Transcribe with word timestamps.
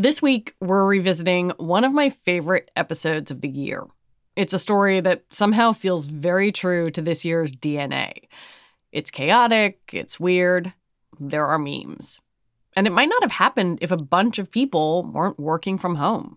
This 0.00 0.22
week, 0.22 0.54
we're 0.60 0.86
revisiting 0.86 1.50
one 1.56 1.82
of 1.82 1.92
my 1.92 2.08
favorite 2.08 2.70
episodes 2.76 3.32
of 3.32 3.40
the 3.40 3.50
year. 3.50 3.84
It's 4.36 4.52
a 4.52 4.58
story 4.60 5.00
that 5.00 5.24
somehow 5.30 5.72
feels 5.72 6.06
very 6.06 6.52
true 6.52 6.92
to 6.92 7.02
this 7.02 7.24
year's 7.24 7.52
DNA. 7.52 8.28
It's 8.92 9.10
chaotic, 9.10 9.80
it's 9.92 10.20
weird, 10.20 10.72
there 11.18 11.46
are 11.46 11.58
memes. 11.58 12.20
And 12.76 12.86
it 12.86 12.92
might 12.92 13.08
not 13.08 13.24
have 13.24 13.32
happened 13.32 13.80
if 13.82 13.90
a 13.90 13.96
bunch 13.96 14.38
of 14.38 14.52
people 14.52 15.10
weren't 15.12 15.40
working 15.40 15.78
from 15.78 15.96
home. 15.96 16.36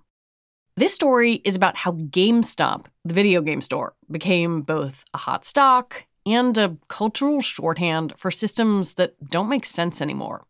This 0.75 0.95
story 0.95 1.33
is 1.45 1.55
about 1.55 1.77
how 1.77 1.91
GameStop, 1.91 2.87
the 3.05 3.13
video 3.13 3.43
game 3.43 3.61
store, 3.61 3.93
became 4.09 4.63
both 4.63 5.05
a 5.13 5.19
hot 5.19 5.45
stock 5.45 6.07
and 6.25 6.57
a 6.57 6.77
cultural 6.87 7.41
shorthand 7.41 8.15
for 8.17 8.31
systems 8.31 8.95
that 8.95 9.13
don't 9.29 9.49
make 9.49 9.65
sense 9.65 10.01
anymore. 10.01 10.47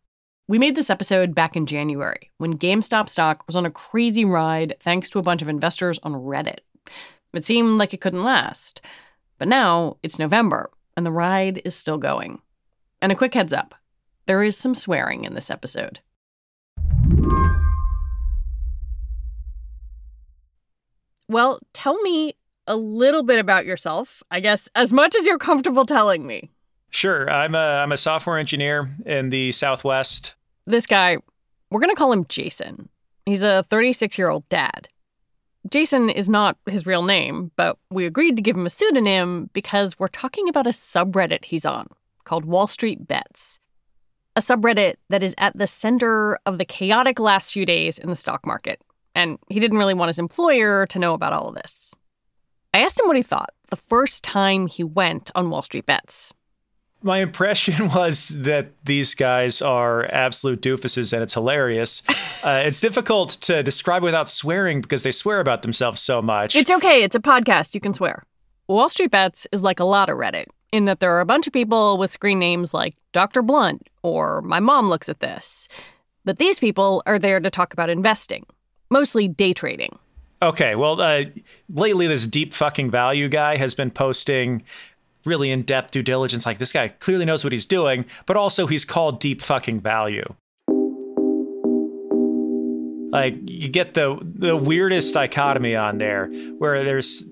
We 0.52 0.58
made 0.58 0.74
this 0.74 0.90
episode 0.90 1.34
back 1.34 1.56
in 1.56 1.64
January 1.64 2.30
when 2.36 2.58
GameStop 2.58 3.08
stock 3.08 3.42
was 3.46 3.56
on 3.56 3.64
a 3.64 3.70
crazy 3.70 4.26
ride 4.26 4.76
thanks 4.82 5.08
to 5.08 5.18
a 5.18 5.22
bunch 5.22 5.40
of 5.40 5.48
investors 5.48 5.98
on 6.02 6.12
Reddit. 6.12 6.58
It 7.32 7.46
seemed 7.46 7.78
like 7.78 7.94
it 7.94 8.02
couldn't 8.02 8.22
last. 8.22 8.82
But 9.38 9.48
now 9.48 9.96
it's 10.02 10.18
November 10.18 10.70
and 10.94 11.06
the 11.06 11.10
ride 11.10 11.62
is 11.64 11.74
still 11.74 11.96
going. 11.96 12.42
And 13.00 13.10
a 13.10 13.14
quick 13.14 13.32
heads 13.32 13.54
up 13.54 13.74
there 14.26 14.42
is 14.42 14.54
some 14.54 14.74
swearing 14.74 15.24
in 15.24 15.32
this 15.32 15.48
episode. 15.48 16.00
Well, 21.28 21.60
tell 21.72 21.98
me 22.02 22.34
a 22.66 22.76
little 22.76 23.22
bit 23.22 23.38
about 23.38 23.64
yourself, 23.64 24.22
I 24.30 24.40
guess, 24.40 24.68
as 24.74 24.92
much 24.92 25.16
as 25.16 25.24
you're 25.24 25.38
comfortable 25.38 25.86
telling 25.86 26.26
me. 26.26 26.50
Sure. 26.90 27.30
I'm 27.30 27.54
a, 27.54 27.58
I'm 27.82 27.92
a 27.92 27.96
software 27.96 28.36
engineer 28.36 28.94
in 29.06 29.30
the 29.30 29.52
Southwest. 29.52 30.34
This 30.66 30.86
guy, 30.86 31.18
we're 31.70 31.80
going 31.80 31.90
to 31.90 31.96
call 31.96 32.12
him 32.12 32.26
Jason. 32.28 32.88
He's 33.26 33.42
a 33.42 33.64
36 33.64 34.16
year 34.16 34.28
old 34.28 34.48
dad. 34.48 34.88
Jason 35.70 36.10
is 36.10 36.28
not 36.28 36.56
his 36.66 36.86
real 36.86 37.02
name, 37.02 37.52
but 37.56 37.78
we 37.90 38.04
agreed 38.04 38.36
to 38.36 38.42
give 38.42 38.56
him 38.56 38.66
a 38.66 38.70
pseudonym 38.70 39.48
because 39.52 39.98
we're 39.98 40.08
talking 40.08 40.48
about 40.48 40.66
a 40.66 40.70
subreddit 40.70 41.44
he's 41.44 41.64
on 41.64 41.88
called 42.24 42.44
Wall 42.44 42.66
Street 42.66 43.06
Bets. 43.06 43.58
A 44.34 44.40
subreddit 44.40 44.94
that 45.08 45.22
is 45.22 45.34
at 45.38 45.56
the 45.56 45.66
center 45.66 46.38
of 46.46 46.58
the 46.58 46.64
chaotic 46.64 47.18
last 47.18 47.52
few 47.52 47.66
days 47.66 47.98
in 47.98 48.08
the 48.10 48.16
stock 48.16 48.46
market. 48.46 48.80
And 49.14 49.38
he 49.48 49.60
didn't 49.60 49.78
really 49.78 49.94
want 49.94 50.08
his 50.08 50.18
employer 50.18 50.86
to 50.86 50.98
know 50.98 51.14
about 51.14 51.32
all 51.32 51.48
of 51.48 51.54
this. 51.54 51.94
I 52.72 52.80
asked 52.80 52.98
him 52.98 53.06
what 53.06 53.16
he 53.16 53.22
thought 53.22 53.50
the 53.68 53.76
first 53.76 54.24
time 54.24 54.66
he 54.66 54.84
went 54.84 55.30
on 55.34 55.50
Wall 55.50 55.62
Street 55.62 55.86
Bets 55.86 56.32
my 57.02 57.18
impression 57.18 57.88
was 57.94 58.28
that 58.28 58.72
these 58.84 59.14
guys 59.14 59.62
are 59.62 60.04
absolute 60.12 60.60
doofuses 60.60 61.12
and 61.12 61.22
it's 61.22 61.34
hilarious. 61.34 62.02
Uh, 62.42 62.60
it's 62.64 62.80
difficult 62.80 63.30
to 63.40 63.62
describe 63.62 64.02
without 64.02 64.28
swearing 64.28 64.80
because 64.80 65.04
they 65.04 65.12
swear 65.12 65.38
about 65.38 65.62
themselves 65.62 66.00
so 66.00 66.20
much. 66.20 66.56
It's 66.56 66.72
okay. 66.72 67.04
It's 67.04 67.14
a 67.14 67.20
podcast. 67.20 67.72
You 67.72 67.80
can 67.80 67.94
swear. 67.94 68.24
Wall 68.66 68.88
Street 68.88 69.12
Bets 69.12 69.46
is 69.52 69.62
like 69.62 69.78
a 69.78 69.84
lot 69.84 70.08
of 70.10 70.16
Reddit 70.16 70.46
in 70.72 70.86
that 70.86 70.98
there 70.98 71.12
are 71.12 71.20
a 71.20 71.24
bunch 71.24 71.46
of 71.46 71.52
people 71.52 71.98
with 71.98 72.10
screen 72.10 72.40
names 72.40 72.74
like 72.74 72.96
Dr. 73.12 73.42
Blunt 73.42 73.86
or 74.02 74.42
My 74.42 74.58
Mom 74.58 74.88
Looks 74.88 75.08
at 75.08 75.20
This. 75.20 75.68
But 76.24 76.38
these 76.38 76.58
people 76.58 77.02
are 77.06 77.18
there 77.18 77.38
to 77.38 77.48
talk 77.50 77.72
about 77.72 77.90
investing, 77.90 78.44
mostly 78.90 79.28
day 79.28 79.52
trading. 79.52 79.98
Okay, 80.40 80.74
well, 80.74 81.00
uh, 81.00 81.24
lately 81.68 82.08
this 82.08 82.26
deep 82.26 82.52
fucking 82.52 82.90
value 82.90 83.28
guy 83.28 83.56
has 83.56 83.74
been 83.74 83.92
posting 83.92 84.64
really 85.24 85.50
in 85.50 85.62
depth 85.62 85.90
due 85.90 86.02
diligence. 86.02 86.46
Like 86.46 86.58
this 86.58 86.72
guy 86.72 86.88
clearly 86.88 87.24
knows 87.24 87.44
what 87.44 87.52
he's 87.52 87.66
doing, 87.66 88.04
but 88.26 88.36
also 88.36 88.66
he's 88.66 88.84
called 88.84 89.20
deep 89.20 89.42
fucking 89.42 89.80
value. 89.80 90.24
Like 93.12 93.34
you 93.46 93.68
get 93.68 93.92
the 93.92 94.18
the 94.22 94.56
weirdest 94.56 95.12
dichotomy 95.12 95.76
on 95.76 95.98
there, 95.98 96.28
where 96.58 96.82
there's 96.82 97.22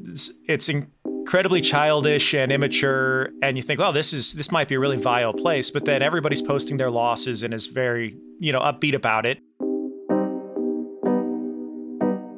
it's 0.47 0.69
incredibly 0.69 1.63
childish 1.63 2.35
and 2.35 2.53
immature, 2.53 3.31
and 3.43 3.57
you 3.57 3.63
think, 3.63 3.81
well, 3.81 3.93
this 3.93 4.13
is 4.13 4.35
this 4.35 4.53
might 4.53 4.69
be 4.69 4.75
a 4.75 4.79
really 4.79 4.99
vile 4.99 5.33
place, 5.33 5.71
but 5.71 5.87
then 5.87 6.03
everybody's 6.03 6.43
posting 6.43 6.77
their 6.77 6.91
losses 6.91 7.43
and 7.43 7.55
is 7.55 7.67
very 7.69 8.15
you 8.39 8.53
know 8.53 8.61
upbeat 8.61 8.95
about 8.95 9.25
it. 9.25 9.39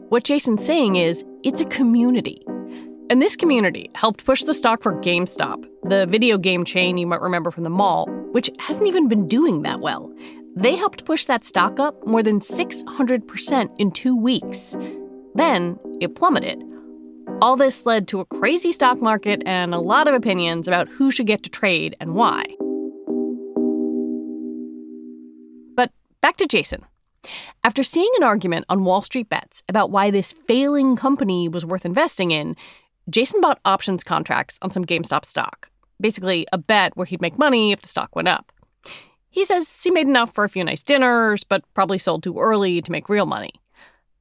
What 0.08 0.22
Jason's 0.24 0.64
saying 0.64 0.96
is, 0.96 1.24
it's 1.42 1.60
a 1.60 1.64
community. 1.64 2.44
And 3.12 3.20
this 3.20 3.36
community 3.36 3.90
helped 3.94 4.24
push 4.24 4.42
the 4.42 4.54
stock 4.54 4.82
for 4.82 4.94
GameStop, 4.94 5.68
the 5.82 6.06
video 6.06 6.38
game 6.38 6.64
chain 6.64 6.96
you 6.96 7.06
might 7.06 7.20
remember 7.20 7.50
from 7.50 7.62
the 7.62 7.68
mall, 7.68 8.06
which 8.32 8.48
hasn't 8.58 8.86
even 8.86 9.06
been 9.06 9.28
doing 9.28 9.60
that 9.64 9.80
well. 9.80 10.10
They 10.56 10.76
helped 10.76 11.04
push 11.04 11.26
that 11.26 11.44
stock 11.44 11.78
up 11.78 12.06
more 12.06 12.22
than 12.22 12.40
600% 12.40 13.70
in 13.78 13.90
two 13.90 14.16
weeks. 14.16 14.78
Then 15.34 15.78
it 16.00 16.14
plummeted. 16.14 16.64
All 17.42 17.54
this 17.54 17.84
led 17.84 18.08
to 18.08 18.20
a 18.20 18.24
crazy 18.24 18.72
stock 18.72 19.02
market 19.02 19.42
and 19.44 19.74
a 19.74 19.78
lot 19.78 20.08
of 20.08 20.14
opinions 20.14 20.66
about 20.66 20.88
who 20.88 21.10
should 21.10 21.26
get 21.26 21.42
to 21.42 21.50
trade 21.50 21.94
and 22.00 22.14
why. 22.14 22.46
But 25.76 25.92
back 26.22 26.38
to 26.38 26.46
Jason. 26.46 26.86
After 27.62 27.82
seeing 27.82 28.10
an 28.16 28.24
argument 28.24 28.64
on 28.68 28.84
Wall 28.84 29.02
Street 29.02 29.28
Bets 29.28 29.62
about 29.68 29.90
why 29.90 30.10
this 30.10 30.32
failing 30.48 30.96
company 30.96 31.48
was 31.48 31.64
worth 31.64 31.84
investing 31.84 32.30
in, 32.32 32.56
Jason 33.10 33.40
bought 33.40 33.60
options 33.64 34.04
contracts 34.04 34.58
on 34.62 34.70
some 34.70 34.84
GameStop 34.84 35.24
stock, 35.24 35.70
basically 36.00 36.46
a 36.52 36.58
bet 36.58 36.96
where 36.96 37.06
he'd 37.06 37.20
make 37.20 37.38
money 37.38 37.72
if 37.72 37.82
the 37.82 37.88
stock 37.88 38.14
went 38.14 38.28
up. 38.28 38.52
He 39.30 39.44
says 39.44 39.82
he 39.82 39.90
made 39.90 40.06
enough 40.06 40.34
for 40.34 40.44
a 40.44 40.48
few 40.48 40.62
nice 40.62 40.82
dinners, 40.82 41.42
but 41.42 41.64
probably 41.74 41.98
sold 41.98 42.22
too 42.22 42.38
early 42.38 42.82
to 42.82 42.92
make 42.92 43.08
real 43.08 43.26
money. 43.26 43.52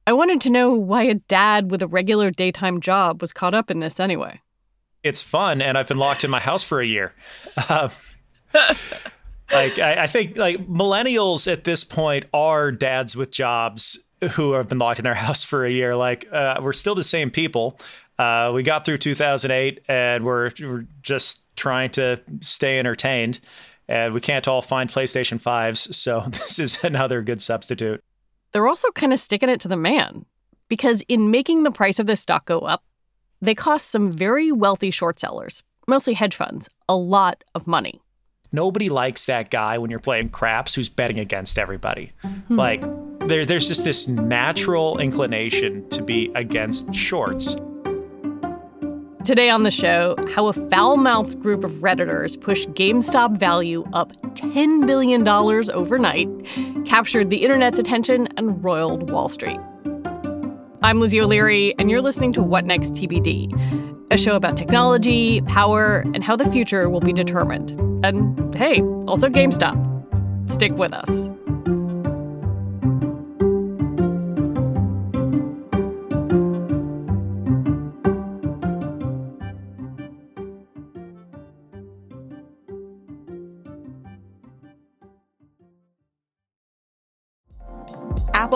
I 0.06 0.12
wanted 0.14 0.40
to 0.42 0.50
know 0.50 0.72
why 0.72 1.04
a 1.04 1.14
dad 1.14 1.70
with 1.70 1.82
a 1.82 1.86
regular 1.86 2.30
daytime 2.30 2.80
job 2.80 3.20
was 3.20 3.32
caught 3.32 3.54
up 3.54 3.70
in 3.70 3.80
this 3.80 4.00
anyway. 4.00 4.40
It's 5.02 5.22
fun, 5.22 5.60
and 5.60 5.76
I've 5.76 5.86
been 5.86 5.98
locked 5.98 6.24
in 6.24 6.30
my 6.30 6.40
house 6.40 6.64
for 6.64 6.80
a 6.80 6.86
year. 6.86 7.14
Uh, 7.68 7.88
like 9.52 9.78
I, 9.78 10.04
I 10.04 10.06
think, 10.06 10.36
like 10.36 10.66
millennials 10.66 11.50
at 11.50 11.64
this 11.64 11.84
point 11.84 12.24
are 12.32 12.72
dads 12.72 13.16
with 13.16 13.30
jobs 13.30 13.98
who 14.30 14.52
have 14.52 14.68
been 14.68 14.78
locked 14.78 14.98
in 14.98 15.04
their 15.04 15.14
house 15.26 15.44
for 15.44 15.64
a 15.64 15.70
year. 15.70 15.94
Like 15.94 16.26
uh, 16.32 16.60
we're 16.62 16.72
still 16.72 16.94
the 16.94 17.04
same 17.04 17.30
people. 17.30 17.78
Uh, 18.18 18.52
we 18.54 18.62
got 18.62 18.84
through 18.84 18.98
2008 18.98 19.80
and 19.88 20.24
we're, 20.24 20.50
we're 20.60 20.86
just 21.02 21.44
trying 21.56 21.90
to 21.90 22.20
stay 22.40 22.78
entertained. 22.78 23.40
And 23.88 24.14
we 24.14 24.20
can't 24.20 24.46
all 24.46 24.62
find 24.62 24.88
PlayStation 24.88 25.40
5s. 25.42 25.94
So 25.94 26.24
this 26.28 26.58
is 26.58 26.82
another 26.84 27.22
good 27.22 27.40
substitute. 27.40 28.02
They're 28.52 28.68
also 28.68 28.90
kind 28.92 29.12
of 29.12 29.20
sticking 29.20 29.48
it 29.48 29.60
to 29.62 29.68
the 29.68 29.76
man 29.76 30.24
because 30.68 31.02
in 31.08 31.30
making 31.30 31.62
the 31.62 31.70
price 31.70 31.98
of 31.98 32.06
this 32.06 32.20
stock 32.20 32.46
go 32.46 32.60
up, 32.60 32.84
they 33.40 33.54
cost 33.54 33.90
some 33.90 34.12
very 34.12 34.52
wealthy 34.52 34.90
short 34.90 35.18
sellers, 35.18 35.62
mostly 35.88 36.14
hedge 36.14 36.36
funds, 36.36 36.68
a 36.88 36.96
lot 36.96 37.42
of 37.54 37.66
money. 37.66 38.00
Nobody 38.52 38.88
likes 38.90 39.26
that 39.26 39.50
guy 39.50 39.78
when 39.78 39.90
you're 39.90 39.98
playing 39.98 40.28
craps 40.28 40.74
who's 40.74 40.90
betting 40.90 41.18
against 41.18 41.58
everybody. 41.58 42.12
Mm-hmm. 42.22 42.56
Like, 42.56 42.82
there, 43.28 43.46
there's 43.46 43.66
just 43.66 43.84
this 43.84 44.08
natural 44.08 44.98
inclination 44.98 45.88
to 45.88 46.02
be 46.02 46.30
against 46.34 46.94
shorts. 46.94 47.56
Today 49.24 49.50
on 49.50 49.62
the 49.62 49.70
show, 49.70 50.16
how 50.34 50.48
a 50.48 50.52
foul 50.52 50.96
mouthed 50.96 51.40
group 51.40 51.62
of 51.62 51.70
Redditors 51.74 52.40
pushed 52.40 52.68
GameStop 52.70 53.36
value 53.36 53.84
up 53.92 54.12
$10 54.34 54.84
billion 54.84 55.26
overnight, 55.28 56.28
captured 56.86 57.30
the 57.30 57.44
internet's 57.44 57.78
attention, 57.78 58.26
and 58.36 58.64
roiled 58.64 59.10
Wall 59.10 59.28
Street. 59.28 59.60
I'm 60.82 61.00
Lizzie 61.00 61.20
O'Leary, 61.20 61.72
and 61.78 61.88
you're 61.88 62.00
listening 62.00 62.32
to 62.32 62.42
What 62.42 62.64
Next 62.64 62.94
TBD, 62.94 64.10
a 64.10 64.18
show 64.18 64.34
about 64.34 64.56
technology, 64.56 65.40
power, 65.42 66.00
and 66.14 66.24
how 66.24 66.34
the 66.34 66.50
future 66.50 66.90
will 66.90 67.00
be 67.00 67.12
determined. 67.12 67.70
And 68.04 68.52
hey, 68.56 68.80
also 69.06 69.28
GameStop. 69.28 70.52
Stick 70.52 70.72
with 70.72 70.92
us. 70.92 71.41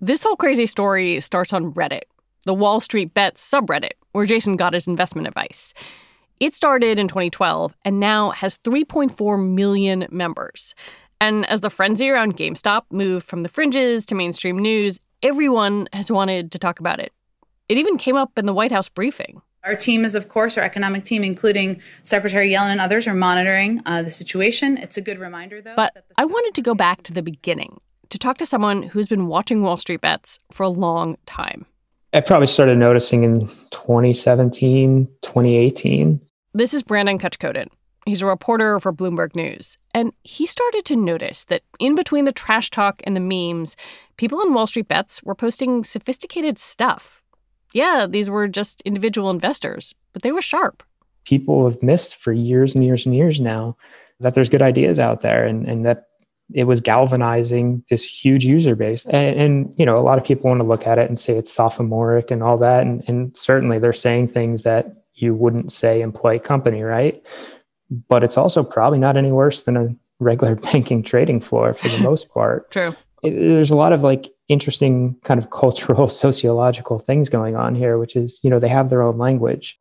This 0.00 0.22
whole 0.22 0.36
crazy 0.36 0.66
story 0.66 1.20
starts 1.20 1.52
on 1.52 1.72
Reddit, 1.72 2.02
the 2.44 2.54
Wall 2.54 2.78
Street 2.78 3.14
Bets 3.14 3.48
subreddit, 3.48 3.94
where 4.12 4.26
Jason 4.26 4.54
got 4.54 4.72
his 4.72 4.86
investment 4.86 5.26
advice. 5.26 5.74
It 6.38 6.54
started 6.54 7.00
in 7.00 7.08
2012 7.08 7.76
and 7.84 7.98
now 7.98 8.30
has 8.30 8.58
3.4 8.58 9.44
million 9.44 10.06
members. 10.10 10.76
And 11.20 11.44
as 11.46 11.62
the 11.62 11.70
frenzy 11.70 12.10
around 12.10 12.36
GameStop 12.36 12.82
moved 12.92 13.26
from 13.26 13.42
the 13.42 13.48
fringes 13.48 14.06
to 14.06 14.14
mainstream 14.14 14.56
news, 14.60 15.00
everyone 15.20 15.88
has 15.92 16.12
wanted 16.12 16.52
to 16.52 16.60
talk 16.60 16.78
about 16.78 17.00
it. 17.00 17.12
It 17.68 17.76
even 17.76 17.98
came 17.98 18.14
up 18.14 18.38
in 18.38 18.46
the 18.46 18.54
White 18.54 18.70
House 18.70 18.88
briefing. 18.88 19.42
Our 19.64 19.74
team 19.74 20.04
is, 20.04 20.14
of 20.14 20.28
course, 20.28 20.56
our 20.56 20.62
economic 20.62 21.02
team, 21.02 21.24
including 21.24 21.82
Secretary 22.04 22.48
Yellen 22.50 22.70
and 22.70 22.80
others, 22.80 23.08
are 23.08 23.14
monitoring 23.14 23.82
uh, 23.84 24.02
the 24.02 24.12
situation. 24.12 24.78
It's 24.78 24.96
a 24.96 25.00
good 25.00 25.18
reminder, 25.18 25.60
though. 25.60 25.74
But 25.74 26.04
I 26.16 26.24
wanted 26.24 26.54
to 26.54 26.62
go 26.62 26.76
back 26.76 27.02
to 27.02 27.12
the 27.12 27.20
beginning 27.22 27.80
to 28.10 28.18
talk 28.18 28.38
to 28.38 28.46
someone 28.46 28.82
who's 28.82 29.08
been 29.08 29.26
watching 29.26 29.62
Wall 29.62 29.76
Street 29.76 30.00
bets 30.00 30.38
for 30.50 30.62
a 30.62 30.68
long 30.68 31.16
time. 31.26 31.66
I 32.14 32.20
probably 32.20 32.46
started 32.46 32.78
noticing 32.78 33.22
in 33.22 33.48
2017, 33.70 35.06
2018. 35.22 36.20
This 36.54 36.72
is 36.72 36.82
Brandon 36.82 37.18
Kochkodin. 37.18 37.68
He's 38.06 38.22
a 38.22 38.26
reporter 38.26 38.80
for 38.80 38.90
Bloomberg 38.90 39.34
News. 39.34 39.76
And 39.92 40.12
he 40.22 40.46
started 40.46 40.86
to 40.86 40.96
notice 40.96 41.44
that 41.46 41.62
in 41.78 41.94
between 41.94 42.24
the 42.24 42.32
trash 42.32 42.70
talk 42.70 43.02
and 43.04 43.14
the 43.14 43.20
memes, 43.20 43.76
people 44.16 44.40
on 44.40 44.54
Wall 44.54 44.66
Street 44.66 44.88
bets 44.88 45.22
were 45.22 45.34
posting 45.34 45.84
sophisticated 45.84 46.58
stuff. 46.58 47.22
Yeah, 47.74 48.06
these 48.08 48.30
were 48.30 48.48
just 48.48 48.80
individual 48.82 49.28
investors, 49.28 49.94
but 50.14 50.22
they 50.22 50.32
were 50.32 50.40
sharp. 50.40 50.82
People 51.24 51.68
have 51.68 51.82
missed 51.82 52.16
for 52.16 52.32
years 52.32 52.74
and 52.74 52.82
years 52.82 53.04
and 53.04 53.14
years 53.14 53.40
now 53.40 53.76
that 54.20 54.34
there's 54.34 54.48
good 54.48 54.62
ideas 54.62 54.98
out 54.98 55.20
there 55.20 55.44
and, 55.44 55.68
and 55.68 55.84
that 55.84 56.07
it 56.54 56.64
was 56.64 56.80
galvanizing 56.80 57.84
this 57.90 58.02
huge 58.02 58.44
user 58.44 58.74
base. 58.74 59.06
And, 59.06 59.40
and, 59.40 59.74
you 59.76 59.84
know, 59.84 59.98
a 59.98 60.02
lot 60.02 60.18
of 60.18 60.24
people 60.24 60.48
want 60.48 60.60
to 60.60 60.66
look 60.66 60.86
at 60.86 60.98
it 60.98 61.08
and 61.08 61.18
say 61.18 61.36
it's 61.36 61.52
sophomoric 61.52 62.30
and 62.30 62.42
all 62.42 62.56
that. 62.58 62.82
And, 62.82 63.04
and 63.06 63.36
certainly 63.36 63.78
they're 63.78 63.92
saying 63.92 64.28
things 64.28 64.62
that 64.62 64.94
you 65.14 65.34
wouldn't 65.34 65.72
say 65.72 66.00
in 66.00 66.12
polite 66.12 66.44
company, 66.44 66.82
right? 66.82 67.22
But 68.08 68.24
it's 68.24 68.36
also 68.36 68.62
probably 68.62 68.98
not 68.98 69.16
any 69.16 69.32
worse 69.32 69.62
than 69.62 69.76
a 69.76 69.94
regular 70.20 70.54
banking 70.72 71.02
trading 71.02 71.40
floor 71.40 71.74
for 71.74 71.88
the 71.88 71.98
most 71.98 72.28
part. 72.30 72.70
True. 72.70 72.94
It, 73.22 73.30
there's 73.30 73.70
a 73.70 73.76
lot 73.76 73.92
of 73.92 74.02
like 74.02 74.30
interesting 74.48 75.16
kind 75.24 75.38
of 75.38 75.50
cultural, 75.50 76.08
sociological 76.08 76.98
things 76.98 77.28
going 77.28 77.56
on 77.56 77.74
here, 77.74 77.98
which 77.98 78.16
is, 78.16 78.40
you 78.42 78.48
know, 78.48 78.58
they 78.58 78.68
have 78.68 78.88
their 78.90 79.02
own 79.02 79.18
language. 79.18 79.78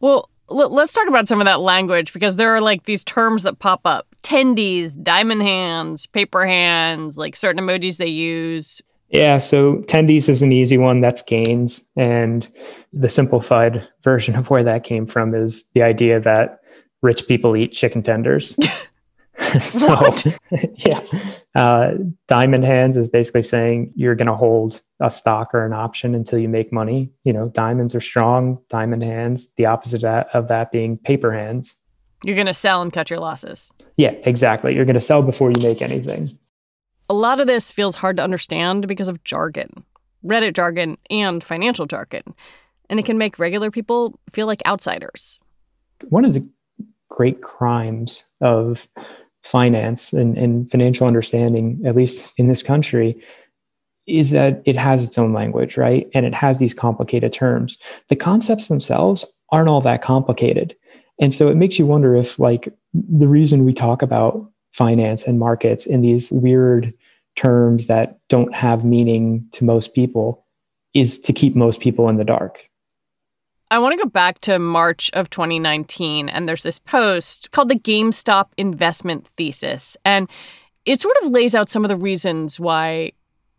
Well, 0.00 0.28
let's 0.50 0.92
talk 0.92 1.08
about 1.08 1.28
some 1.28 1.40
of 1.40 1.46
that 1.46 1.60
language 1.60 2.12
because 2.12 2.36
there 2.36 2.54
are 2.54 2.60
like 2.60 2.84
these 2.84 3.04
terms 3.04 3.42
that 3.44 3.58
pop 3.58 3.80
up 3.84 4.06
tendies, 4.22 5.00
diamond 5.02 5.42
hands, 5.42 6.06
paper 6.06 6.46
hands, 6.46 7.16
like 7.16 7.36
certain 7.36 7.62
emojis 7.62 7.96
they 7.96 8.06
use. 8.06 8.82
Yeah, 9.10 9.38
so 9.38 9.76
tendies 9.86 10.28
is 10.28 10.42
an 10.42 10.52
easy 10.52 10.78
one. 10.78 11.00
That's 11.00 11.22
gains. 11.22 11.82
And 11.96 12.48
the 12.92 13.08
simplified 13.08 13.88
version 14.02 14.36
of 14.36 14.50
where 14.50 14.62
that 14.62 14.84
came 14.84 15.06
from 15.06 15.34
is 15.34 15.64
the 15.74 15.82
idea 15.82 16.20
that 16.20 16.60
rich 17.02 17.26
people 17.26 17.56
eat 17.56 17.72
chicken 17.72 18.02
tenders. 18.02 18.56
so 19.60 20.14
yeah. 20.76 21.00
Uh, 21.54 21.92
diamond 22.26 22.64
hands 22.64 22.96
is 22.96 23.08
basically 23.08 23.42
saying 23.42 23.92
you're 23.94 24.14
going 24.14 24.26
to 24.26 24.34
hold 24.34 24.82
a 25.00 25.10
stock 25.10 25.54
or 25.54 25.64
an 25.64 25.72
option 25.72 26.14
until 26.14 26.38
you 26.38 26.48
make 26.48 26.72
money. 26.72 27.10
You 27.24 27.32
know 27.32 27.48
diamonds 27.48 27.94
are 27.94 28.00
strong. 28.00 28.58
Diamond 28.68 29.02
hands 29.02 29.48
the 29.56 29.66
opposite 29.66 29.96
of 29.96 30.02
that, 30.02 30.28
of 30.34 30.48
that 30.48 30.72
being 30.72 30.98
paper 30.98 31.32
hands. 31.32 31.76
You're 32.24 32.36
going 32.36 32.46
to 32.46 32.54
sell 32.54 32.82
and 32.82 32.92
cut 32.92 33.10
your 33.10 33.18
losses. 33.18 33.72
Yeah 33.96 34.12
exactly. 34.24 34.74
You're 34.74 34.84
going 34.84 34.94
to 34.94 35.00
sell 35.00 35.22
before 35.22 35.50
you 35.50 35.62
make 35.62 35.82
anything. 35.82 36.38
A 37.08 37.14
lot 37.14 37.40
of 37.40 37.46
this 37.46 37.72
feels 37.72 37.96
hard 37.96 38.16
to 38.18 38.22
understand 38.22 38.86
because 38.86 39.08
of 39.08 39.24
jargon 39.24 39.84
reddit 40.24 40.54
jargon 40.54 40.98
and 41.08 41.42
financial 41.42 41.86
jargon 41.86 42.22
and 42.90 42.98
it 42.98 43.06
can 43.06 43.16
make 43.16 43.38
regular 43.38 43.70
people 43.70 44.18
feel 44.30 44.46
like 44.46 44.60
outsiders. 44.66 45.38
One 46.08 46.24
of 46.24 46.34
the 46.34 46.46
great 47.08 47.40
crimes 47.40 48.24
of 48.40 48.88
finance 49.42 50.12
and, 50.12 50.36
and 50.36 50.70
financial 50.70 51.06
understanding, 51.06 51.80
at 51.86 51.96
least 51.96 52.32
in 52.36 52.48
this 52.48 52.62
country, 52.62 53.20
is 54.06 54.30
that 54.30 54.62
it 54.64 54.76
has 54.76 55.04
its 55.04 55.18
own 55.18 55.32
language, 55.32 55.76
right? 55.76 56.08
And 56.14 56.26
it 56.26 56.34
has 56.34 56.58
these 56.58 56.74
complicated 56.74 57.32
terms. 57.32 57.78
The 58.08 58.16
concepts 58.16 58.68
themselves 58.68 59.24
aren't 59.50 59.68
all 59.68 59.80
that 59.82 60.02
complicated. 60.02 60.74
And 61.20 61.32
so 61.34 61.48
it 61.48 61.56
makes 61.56 61.78
you 61.78 61.86
wonder 61.86 62.16
if, 62.16 62.38
like, 62.38 62.72
the 62.94 63.28
reason 63.28 63.64
we 63.64 63.74
talk 63.74 64.02
about 64.02 64.50
finance 64.72 65.24
and 65.24 65.38
markets 65.38 65.86
in 65.86 66.00
these 66.00 66.30
weird 66.30 66.92
terms 67.36 67.86
that 67.86 68.18
don't 68.28 68.54
have 68.54 68.84
meaning 68.84 69.46
to 69.52 69.64
most 69.64 69.94
people 69.94 70.44
is 70.94 71.18
to 71.18 71.32
keep 71.32 71.54
most 71.54 71.80
people 71.80 72.08
in 72.08 72.16
the 72.16 72.24
dark. 72.24 72.69
I 73.70 73.78
want 73.78 73.92
to 73.92 74.04
go 74.04 74.10
back 74.10 74.40
to 74.40 74.58
March 74.58 75.10
of 75.12 75.30
2019, 75.30 76.28
and 76.28 76.48
there's 76.48 76.64
this 76.64 76.80
post 76.80 77.52
called 77.52 77.68
the 77.68 77.78
GameStop 77.78 78.48
Investment 78.56 79.28
Thesis. 79.36 79.96
And 80.04 80.28
it 80.84 81.00
sort 81.00 81.16
of 81.22 81.30
lays 81.30 81.54
out 81.54 81.70
some 81.70 81.84
of 81.84 81.88
the 81.88 81.96
reasons 81.96 82.58
why 82.58 83.12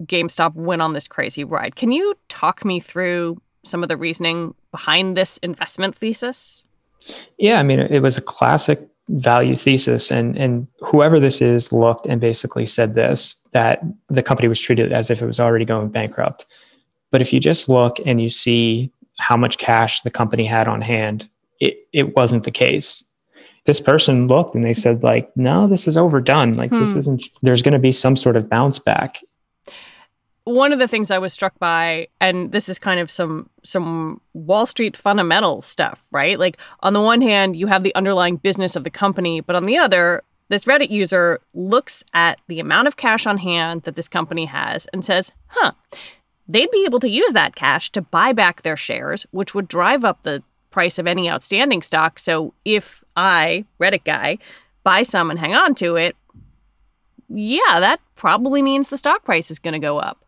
GameStop 0.03 0.53
went 0.55 0.81
on 0.81 0.93
this 0.93 1.07
crazy 1.07 1.45
ride. 1.45 1.77
Can 1.77 1.93
you 1.93 2.13
talk 2.27 2.65
me 2.65 2.79
through 2.79 3.41
some 3.63 3.83
of 3.83 3.89
the 3.89 3.95
reasoning 3.95 4.53
behind 4.71 5.15
this 5.15 5.37
investment 5.37 5.95
thesis? 5.95 6.65
Yeah, 7.37 7.59
I 7.59 7.63
mean, 7.63 7.79
it 7.79 7.99
was 7.99 8.17
a 8.17 8.21
classic 8.21 8.85
value 9.07 9.55
thesis. 9.55 10.11
And, 10.11 10.35
and 10.37 10.67
whoever 10.81 11.19
this 11.19 11.41
is 11.41 11.71
looked 11.71 12.05
and 12.05 12.19
basically 12.19 12.65
said 12.65 12.95
this 12.95 13.35
that 13.53 13.81
the 14.09 14.23
company 14.23 14.47
was 14.47 14.59
treated 14.59 14.93
as 14.93 15.09
if 15.09 15.21
it 15.21 15.25
was 15.25 15.39
already 15.39 15.65
going 15.65 15.89
bankrupt. 15.89 16.45
But 17.11 17.21
if 17.21 17.33
you 17.33 17.39
just 17.39 17.67
look 17.67 17.97
and 18.05 18.21
you 18.21 18.29
see 18.29 18.91
how 19.21 19.37
much 19.37 19.57
cash 19.57 20.01
the 20.01 20.09
company 20.09 20.45
had 20.45 20.67
on 20.67 20.81
hand, 20.81 21.29
it, 21.59 21.87
it 21.93 22.15
wasn't 22.15 22.43
the 22.43 22.51
case. 22.51 23.03
This 23.65 23.79
person 23.79 24.27
looked 24.27 24.55
and 24.55 24.63
they 24.63 24.73
said, 24.73 25.03
like, 25.03 25.31
no, 25.37 25.67
this 25.67 25.87
is 25.87 25.95
overdone. 25.95 26.53
Like, 26.53 26.71
hmm. 26.71 26.83
this 26.83 26.95
isn't, 26.95 27.25
there's 27.43 27.61
going 27.61 27.73
to 27.73 27.79
be 27.79 27.91
some 27.91 28.15
sort 28.15 28.35
of 28.35 28.49
bounce 28.49 28.79
back. 28.79 29.19
One 30.45 30.73
of 30.73 30.79
the 30.79 30.87
things 30.87 31.11
I 31.11 31.19
was 31.19 31.33
struck 31.33 31.57
by, 31.59 32.07
and 32.19 32.51
this 32.51 32.67
is 32.67 32.79
kind 32.79 32.99
of 32.99 33.11
some 33.11 33.47
some 33.63 34.19
Wall 34.33 34.65
Street 34.65 34.97
fundamental 34.97 35.61
stuff, 35.61 36.01
right? 36.09 36.39
Like 36.39 36.57
on 36.79 36.93
the 36.93 37.01
one 37.01 37.21
hand, 37.21 37.55
you 37.55 37.67
have 37.67 37.83
the 37.83 37.93
underlying 37.93 38.37
business 38.37 38.75
of 38.75 38.83
the 38.83 38.89
company, 38.89 39.41
but 39.41 39.55
on 39.55 39.67
the 39.67 39.77
other, 39.77 40.23
this 40.49 40.65
Reddit 40.65 40.89
user 40.89 41.39
looks 41.53 42.03
at 42.15 42.39
the 42.47 42.59
amount 42.59 42.87
of 42.87 42.97
cash 42.97 43.27
on 43.27 43.37
hand 43.37 43.83
that 43.83 43.95
this 43.95 44.07
company 44.07 44.45
has 44.45 44.87
and 44.87 45.05
says, 45.05 45.31
huh, 45.45 45.73
they'd 46.51 46.71
be 46.71 46.85
able 46.85 46.99
to 46.99 47.09
use 47.09 47.33
that 47.33 47.55
cash 47.55 47.91
to 47.91 48.01
buy 48.01 48.33
back 48.33 48.61
their 48.61 48.77
shares, 48.77 49.25
which 49.31 49.53
would 49.55 49.67
drive 49.67 50.05
up 50.05 50.21
the 50.21 50.43
price 50.69 50.97
of 50.97 51.07
any 51.07 51.29
outstanding 51.29 51.81
stock. 51.81 52.19
So 52.19 52.53
if 52.65 53.03
I, 53.15 53.65
Reddit 53.79 54.03
guy, 54.03 54.37
buy 54.83 55.03
some 55.03 55.29
and 55.29 55.39
hang 55.39 55.53
on 55.53 55.75
to 55.75 55.95
it, 55.95 56.15
yeah, 57.29 57.79
that 57.79 57.99
probably 58.15 58.61
means 58.61 58.87
the 58.87 58.97
stock 58.97 59.23
price 59.23 59.51
is 59.51 59.59
going 59.59 59.73
to 59.73 59.79
go 59.79 59.99
up. 59.99 60.25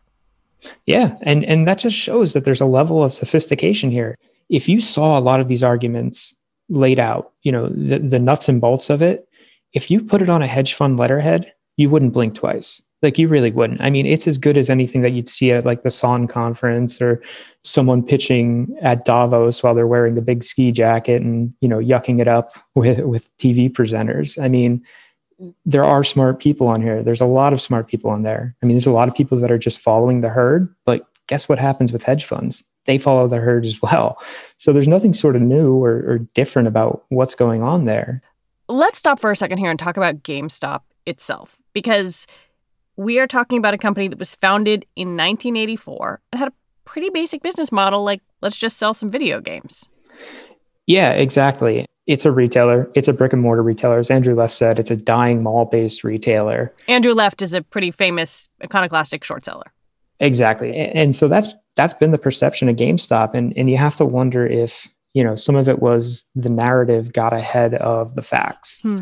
Yeah, 0.85 1.17
and 1.23 1.43
and 1.43 1.67
that 1.67 1.79
just 1.79 1.97
shows 1.97 2.31
that 2.33 2.45
there's 2.45 2.61
a 2.61 2.65
level 2.65 3.03
of 3.03 3.11
sophistication 3.11 3.91
here. 3.91 4.17
If 4.49 4.69
you 4.69 4.79
saw 4.79 5.17
a 5.17 5.21
lot 5.21 5.41
of 5.41 5.47
these 5.47 5.63
arguments 5.63 6.33
laid 6.69 6.99
out, 6.99 7.33
you 7.41 7.51
know, 7.51 7.67
the, 7.67 7.99
the 7.99 8.19
nuts 8.19 8.47
and 8.47 8.61
bolts 8.61 8.89
of 8.89 9.01
it, 9.01 9.27
if 9.73 9.91
you 9.91 10.01
put 10.01 10.21
it 10.21 10.29
on 10.29 10.41
a 10.41 10.47
hedge 10.47 10.73
fund 10.75 10.97
letterhead, 10.97 11.51
you 11.75 11.89
wouldn't 11.89 12.13
blink 12.13 12.35
twice. 12.35 12.81
Like 13.03 13.17
you 13.17 13.27
really 13.27 13.51
wouldn't. 13.51 13.81
I 13.81 13.89
mean, 13.89 14.05
it's 14.05 14.27
as 14.27 14.37
good 14.37 14.57
as 14.57 14.69
anything 14.69 15.01
that 15.01 15.11
you'd 15.11 15.29
see 15.29 15.51
at 15.51 15.65
like 15.65 15.83
the 15.83 15.91
Sohn 15.91 16.27
conference 16.27 17.01
or 17.01 17.21
someone 17.63 18.01
pitching 18.01 18.75
at 18.81 19.05
Davos 19.05 19.61
while 19.61 19.75
they're 19.75 19.87
wearing 19.87 20.15
the 20.15 20.21
big 20.21 20.43
ski 20.43 20.71
jacket 20.71 21.21
and, 21.21 21.53
you 21.59 21.67
know, 21.67 21.79
yucking 21.79 22.21
it 22.21 22.27
up 22.27 22.57
with 22.75 22.99
with 22.99 23.29
TV 23.37 23.69
presenters. 23.71 24.41
I 24.41 24.47
mean, 24.47 24.83
there 25.65 25.83
are 25.83 26.03
smart 26.03 26.39
people 26.39 26.67
on 26.67 26.81
here. 26.81 27.03
There's 27.03 27.21
a 27.21 27.25
lot 27.25 27.53
of 27.53 27.61
smart 27.61 27.87
people 27.87 28.09
on 28.09 28.23
there. 28.23 28.55
I 28.61 28.65
mean, 28.65 28.75
there's 28.75 28.87
a 28.87 28.91
lot 28.91 29.07
of 29.07 29.15
people 29.15 29.37
that 29.39 29.51
are 29.51 29.57
just 29.57 29.79
following 29.79 30.21
the 30.21 30.29
herd, 30.29 30.73
but 30.85 31.07
guess 31.27 31.49
what 31.49 31.59
happens 31.59 31.91
with 31.91 32.03
hedge 32.03 32.25
funds? 32.25 32.63
They 32.85 32.97
follow 32.97 33.27
the 33.27 33.37
herd 33.37 33.65
as 33.65 33.81
well. 33.81 34.21
So 34.57 34.73
there's 34.73 34.87
nothing 34.87 35.13
sort 35.13 35.35
of 35.35 35.41
new 35.41 35.73
or, 35.73 36.03
or 36.07 36.17
different 36.33 36.67
about 36.67 37.05
what's 37.09 37.35
going 37.35 37.63
on 37.63 37.85
there. 37.85 38.21
Let's 38.69 38.99
stop 38.99 39.19
for 39.19 39.31
a 39.31 39.35
second 39.35 39.57
here 39.57 39.69
and 39.69 39.79
talk 39.79 39.97
about 39.97 40.23
GameStop 40.23 40.81
itself, 41.05 41.57
because 41.73 42.27
we 42.95 43.19
are 43.19 43.27
talking 43.27 43.57
about 43.57 43.73
a 43.73 43.77
company 43.77 44.07
that 44.07 44.19
was 44.19 44.35
founded 44.35 44.85
in 44.95 45.09
1984 45.09 46.21
and 46.31 46.39
had 46.39 46.49
a 46.49 46.53
pretty 46.85 47.09
basic 47.09 47.41
business 47.41 47.71
model 47.71 48.03
like 48.03 48.21
let's 48.41 48.55
just 48.55 48.77
sell 48.77 48.93
some 48.93 49.09
video 49.09 49.41
games. 49.41 49.87
Yeah, 50.85 51.11
exactly. 51.11 51.85
It's 52.05 52.25
a 52.25 52.31
retailer. 52.31 52.89
It's 52.95 53.07
a 53.07 53.13
brick 53.13 53.31
and 53.31 53.41
mortar 53.41 53.63
retailer. 53.63 53.97
As 53.97 54.11
Andrew 54.11 54.35
Left 54.35 54.53
said, 54.53 54.77
it's 54.77 54.91
a 54.91 54.95
dying 54.95 55.41
mall 55.41 55.65
based 55.65 56.03
retailer. 56.03 56.73
Andrew 56.87 57.13
Left 57.13 57.41
is 57.41 57.53
a 57.53 57.61
pretty 57.61 57.91
famous 57.91 58.49
iconoclastic 58.63 59.23
short 59.23 59.45
seller. 59.45 59.71
Exactly. 60.19 60.75
And 60.75 61.15
so 61.15 61.27
that's 61.27 61.53
that's 61.75 61.93
been 61.93 62.11
the 62.11 62.17
perception 62.17 62.67
of 62.69 62.75
GameStop. 62.75 63.33
And 63.33 63.53
and 63.57 63.69
you 63.69 63.77
have 63.77 63.95
to 63.95 64.05
wonder 64.05 64.45
if, 64.45 64.87
you 65.13 65.23
know, 65.23 65.35
some 65.35 65.55
of 65.55 65.69
it 65.69 65.81
was 65.81 66.25
the 66.35 66.49
narrative 66.49 67.13
got 67.13 67.33
ahead 67.33 67.75
of 67.75 68.15
the 68.15 68.21
facts. 68.21 68.81
Hmm. 68.81 69.01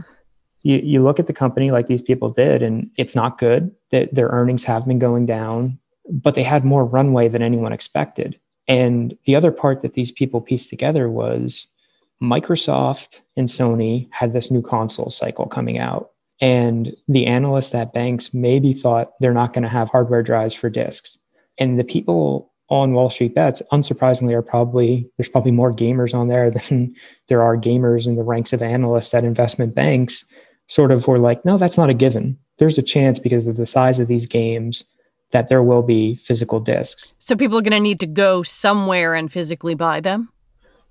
You, 0.64 0.78
you 0.84 1.04
look 1.04 1.20
at 1.20 1.28
the 1.28 1.34
company 1.34 1.72
like 1.72 1.88
these 1.88 2.02
people 2.02 2.30
did, 2.30 2.62
and 2.62 2.90
it's 2.98 3.16
not 3.16 3.38
good. 3.38 3.72
That 3.92 4.14
their 4.14 4.28
earnings 4.28 4.64
have 4.66 4.86
been 4.86 5.00
going 5.00 5.26
down, 5.26 5.80
but 6.10 6.36
they 6.36 6.44
had 6.44 6.66
more 6.66 6.86
runway 6.86 7.28
than 7.28 7.42
anyone 7.42 7.74
expected. 7.74 8.40
And 8.68 9.18
the 9.26 9.36
other 9.36 9.52
part 9.52 9.82
that 9.82 9.94
these 9.94 10.12
people 10.12 10.40
pieced 10.40 10.70
together 10.70 11.10
was 11.10 11.68
Microsoft 12.22 13.22
and 13.36 13.48
Sony 13.48 14.08
had 14.12 14.34
this 14.34 14.52
new 14.52 14.62
console 14.62 15.10
cycle 15.10 15.48
coming 15.48 15.78
out. 15.80 16.12
And 16.40 16.96
the 17.08 17.28
analysts 17.28 17.76
at 17.76 17.94
banks 17.94 18.34
maybe 18.34 18.74
thought 18.74 19.12
they're 19.20 19.34
not 19.34 19.54
going 19.54 19.64
to 19.64 19.70
have 19.70 19.90
hardware 19.90 20.24
drives 20.24 20.54
for 20.54 20.70
disks. 20.70 21.18
And 21.58 21.80
the 21.80 21.84
people 21.84 22.52
on 22.70 22.94
Wall 22.94 23.10
Street 23.10 23.36
Bets, 23.36 23.62
unsurprisingly, 23.72 24.34
are 24.34 24.42
probably 24.42 25.08
there's 25.18 25.30
probably 25.30 25.52
more 25.52 25.74
gamers 25.74 26.16
on 26.16 26.30
there 26.30 26.50
than 26.70 26.96
there 27.28 27.44
are 27.44 27.58
gamers 27.58 28.08
in 28.08 28.16
the 28.16 28.24
ranks 28.24 28.54
of 28.54 28.62
analysts 28.62 29.14
at 29.14 29.24
investment 29.24 29.76
banks. 29.76 30.26
Sort 30.72 30.94
of 30.94 31.06
were 31.06 31.20
like, 31.20 31.44
no, 31.44 31.58
that's 31.58 31.78
not 31.78 31.90
a 31.90 31.94
given. 31.94 32.38
There's 32.58 32.78
a 32.78 32.82
chance 32.82 33.20
because 33.20 33.46
of 33.46 33.58
the 33.58 33.66
size 33.66 34.00
of 34.00 34.08
these 34.08 34.26
games 34.26 34.86
that 35.32 35.50
there 35.50 35.64
will 35.64 35.82
be 35.82 36.16
physical 36.16 36.62
disks. 36.62 37.14
So 37.20 37.36
people 37.36 37.58
are 37.58 37.62
going 37.62 37.72
to 37.72 37.82
need 37.82 38.00
to 38.00 38.08
go 38.08 38.42
somewhere 38.42 39.14
and 39.14 39.30
physically 39.30 39.76
buy 39.76 40.00
them? 40.00 40.30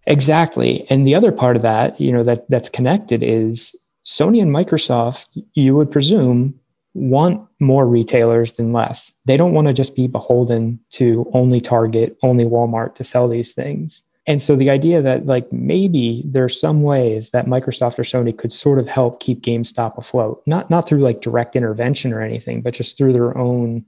Exactly. 0.06 0.87
And 0.90 1.06
the 1.06 1.14
other 1.14 1.32
part 1.32 1.56
of 1.56 1.62
that, 1.62 1.99
you 1.99 2.12
know, 2.12 2.22
that 2.25 2.44
that's 2.50 2.68
connected 2.68 3.22
is 3.22 3.75
Sony 4.04 4.42
and 4.42 4.54
Microsoft, 4.54 5.28
you 5.54 5.75
would 5.76 5.90
presume, 5.90 6.54
want 6.92 7.42
more 7.58 7.87
retailers 7.87 8.52
than 8.52 8.75
less. 8.75 9.14
They 9.25 9.38
don't 9.38 9.54
want 9.54 9.68
to 9.68 9.72
just 9.72 9.96
be 9.96 10.08
beholden 10.08 10.78
to 10.90 11.26
only 11.32 11.62
Target, 11.62 12.18
only 12.22 12.44
Walmart 12.44 12.96
to 12.96 13.04
sell 13.04 13.28
these 13.28 13.54
things. 13.54 14.02
And 14.30 14.40
so 14.40 14.54
the 14.54 14.70
idea 14.70 15.02
that 15.02 15.26
like 15.26 15.52
maybe 15.52 16.22
there's 16.25 16.58
some 16.60 16.82
ways 16.84 17.30
that 17.30 17.46
Microsoft 17.46 17.99
or 17.99 18.04
Sony 18.04 18.37
could 18.37 18.52
sort 18.52 18.78
of 18.78 18.87
help 18.87 19.18
keep 19.18 19.42
GameStop 19.42 19.99
afloat, 19.99 20.40
not 20.46 20.70
not 20.70 20.87
through 20.87 21.00
like 21.00 21.20
direct 21.20 21.56
intervention 21.56 22.12
or 22.12 22.22
anything, 22.22 22.62
but 22.62 22.72
just 22.72 22.96
through 22.96 23.12
their 23.12 23.37
own, 23.37 23.84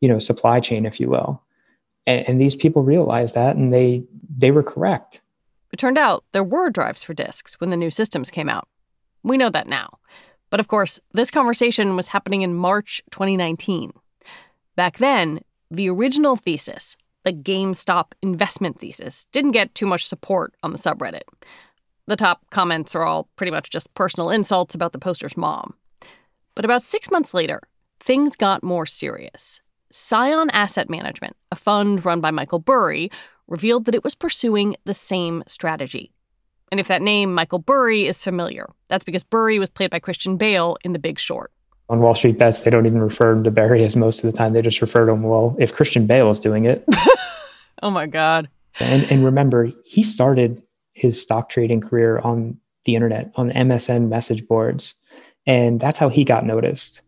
you 0.00 0.08
know, 0.08 0.18
supply 0.18 0.58
chain, 0.58 0.84
if 0.84 0.98
you 0.98 1.08
will. 1.08 1.40
And, 2.08 2.28
and 2.28 2.40
these 2.40 2.56
people 2.56 2.82
realized 2.82 3.36
that 3.36 3.54
and 3.54 3.72
they 3.72 4.02
they 4.36 4.50
were 4.50 4.64
correct. 4.64 5.20
It 5.72 5.76
turned 5.76 5.96
out 5.96 6.24
there 6.32 6.42
were 6.42 6.70
drives 6.70 7.04
for 7.04 7.14
disks 7.14 7.60
when 7.60 7.70
the 7.70 7.76
new 7.76 7.92
systems 7.92 8.32
came 8.32 8.48
out. 8.48 8.66
We 9.22 9.36
know 9.36 9.50
that 9.50 9.68
now. 9.68 10.00
But 10.50 10.58
of 10.58 10.66
course, 10.66 10.98
this 11.12 11.30
conversation 11.30 11.94
was 11.94 12.08
happening 12.08 12.42
in 12.42 12.52
March 12.52 13.00
2019. 13.12 13.92
Back 14.74 14.96
then, 14.96 15.38
the 15.70 15.88
original 15.88 16.34
thesis, 16.34 16.96
the 17.24 17.32
GameStop 17.32 18.12
investment 18.22 18.78
thesis, 18.78 19.26
didn't 19.32 19.52
get 19.52 19.74
too 19.74 19.86
much 19.86 20.06
support 20.06 20.54
on 20.62 20.72
the 20.72 20.78
subreddit. 20.78 21.22
The 22.06 22.16
top 22.16 22.44
comments 22.50 22.94
are 22.94 23.04
all 23.04 23.28
pretty 23.36 23.50
much 23.50 23.70
just 23.70 23.92
personal 23.94 24.30
insults 24.30 24.74
about 24.74 24.92
the 24.92 24.98
poster's 24.98 25.36
mom. 25.36 25.74
But 26.54 26.64
about 26.64 26.82
six 26.82 27.10
months 27.10 27.34
later, 27.34 27.60
things 27.98 28.36
got 28.36 28.62
more 28.62 28.86
serious. 28.86 29.60
Scion 29.90 30.50
Asset 30.50 30.90
Management, 30.90 31.36
a 31.50 31.56
fund 31.56 32.04
run 32.04 32.20
by 32.20 32.30
Michael 32.30 32.58
Burry, 32.58 33.10
revealed 33.46 33.84
that 33.86 33.94
it 33.94 34.04
was 34.04 34.14
pursuing 34.14 34.76
the 34.84 34.94
same 34.94 35.42
strategy. 35.46 36.12
And 36.70 36.80
if 36.80 36.88
that 36.88 37.02
name, 37.02 37.32
Michael 37.32 37.58
Burry, 37.58 38.06
is 38.06 38.22
familiar, 38.22 38.68
that's 38.88 39.04
because 39.04 39.24
Burry 39.24 39.58
was 39.58 39.70
played 39.70 39.90
by 39.90 39.98
Christian 39.98 40.36
Bale 40.36 40.76
in 40.84 40.92
The 40.92 40.98
Big 40.98 41.18
Short. 41.18 41.52
On 41.94 42.00
Wall 42.00 42.16
Street 42.16 42.40
Bets, 42.40 42.62
they 42.62 42.72
don't 42.72 42.86
even 42.86 43.00
refer 43.00 43.40
to 43.40 43.50
Burry 43.52 43.84
as 43.84 43.94
most 43.94 44.24
of 44.24 44.32
the 44.32 44.36
time. 44.36 44.52
They 44.52 44.62
just 44.62 44.80
refer 44.80 45.06
to 45.06 45.12
him, 45.12 45.22
well, 45.22 45.54
if 45.60 45.72
Christian 45.72 46.08
Bale 46.08 46.28
is 46.32 46.40
doing 46.40 46.64
it. 46.64 46.84
oh 47.84 47.90
my 47.90 48.08
God. 48.08 48.48
And, 48.80 49.04
and 49.12 49.24
remember, 49.24 49.70
he 49.84 50.02
started 50.02 50.60
his 50.94 51.22
stock 51.22 51.50
trading 51.50 51.80
career 51.80 52.18
on 52.18 52.58
the 52.84 52.96
internet, 52.96 53.30
on 53.36 53.46
the 53.46 53.54
MSN 53.54 54.08
message 54.08 54.44
boards. 54.48 54.94
And 55.46 55.78
that's 55.78 56.00
how 56.00 56.08
he 56.08 56.24
got 56.24 56.44
noticed. 56.44 57.00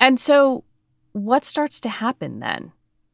And 0.00 0.18
so, 0.18 0.64
what 1.12 1.44
starts 1.44 1.78
to 1.80 1.90
happen 1.90 2.40
then? 2.40 2.72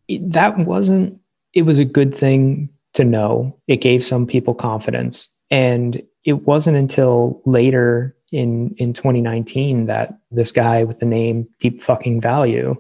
That 0.09 0.57
wasn't 0.57 1.19
it 1.53 1.63
was 1.63 1.81
a 1.81 1.85
good 1.85 2.17
thing 2.17 2.69
to 2.95 3.03
know. 3.03 3.59
It 3.67 3.81
gave 3.81 4.05
some 4.05 4.25
people 4.25 4.55
confidence. 4.55 5.29
And 5.51 6.01
it 6.25 6.47
wasn't 6.47 6.77
until 6.77 7.43
later 7.45 8.17
in, 8.33 8.75
in 8.79 8.93
2019 8.93 9.87
that 9.87 10.19
this 10.31 10.51
guy 10.51 10.85
with 10.85 10.99
the 10.99 11.07
name 11.07 11.47
Deep 11.61 11.83
Fucking 11.83 12.21
Value 12.21 12.75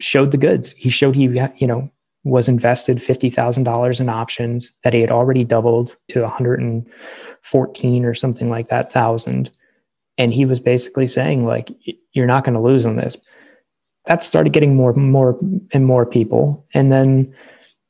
showed 0.00 0.30
the 0.30 0.36
goods. 0.36 0.72
He 0.72 0.90
showed 0.90 1.16
he, 1.16 1.24
you 1.56 1.66
know, 1.66 1.90
was 2.24 2.48
invested 2.48 2.98
$50,000 2.98 4.00
in 4.00 4.08
options 4.08 4.70
that 4.84 4.92
he 4.92 5.00
had 5.00 5.10
already 5.10 5.44
doubled 5.44 5.96
to 6.08 6.22
114 6.22 8.04
or 8.04 8.14
something 8.14 8.48
like 8.48 8.68
that 8.68 8.92
thousand. 8.92 9.50
And 10.18 10.32
he 10.32 10.44
was 10.44 10.60
basically 10.60 11.08
saying, 11.08 11.46
like, 11.46 11.70
you're 12.12 12.26
not 12.26 12.44
going 12.44 12.54
to 12.54 12.60
lose 12.60 12.86
on 12.86 12.96
this. 12.96 13.16
That 14.06 14.22
started 14.22 14.52
getting 14.52 14.76
more, 14.76 14.92
more 14.92 15.38
and 15.72 15.86
more 15.86 16.06
people. 16.06 16.64
And 16.74 16.92
then 16.92 17.34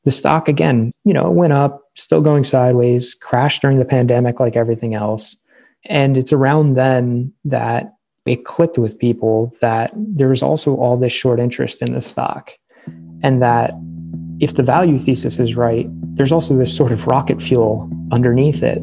the 0.03 0.11
stock 0.11 0.47
again, 0.47 0.91
you 1.03 1.13
know, 1.13 1.29
went 1.29 1.53
up, 1.53 1.81
still 1.95 2.21
going 2.21 2.43
sideways, 2.43 3.13
crashed 3.13 3.61
during 3.61 3.77
the 3.77 3.85
pandemic 3.85 4.39
like 4.39 4.55
everything 4.55 4.95
else. 4.95 5.35
And 5.85 6.17
it's 6.17 6.31
around 6.31 6.75
then 6.75 7.33
that 7.45 7.93
it 8.25 8.45
clicked 8.45 8.77
with 8.77 8.97
people 8.97 9.53
that 9.61 9.91
there's 9.95 10.41
also 10.41 10.75
all 10.75 10.95
this 10.95 11.11
short 11.11 11.39
interest 11.39 11.81
in 11.81 11.93
the 11.93 12.01
stock. 12.01 12.51
And 13.21 13.41
that 13.41 13.71
if 14.39 14.55
the 14.55 14.63
value 14.63 14.97
thesis 14.97 15.39
is 15.39 15.55
right, 15.55 15.87
there's 16.15 16.31
also 16.31 16.57
this 16.57 16.75
sort 16.75 16.91
of 16.91 17.07
rocket 17.07 17.41
fuel 17.41 17.89
underneath 18.11 18.63
it. 18.63 18.81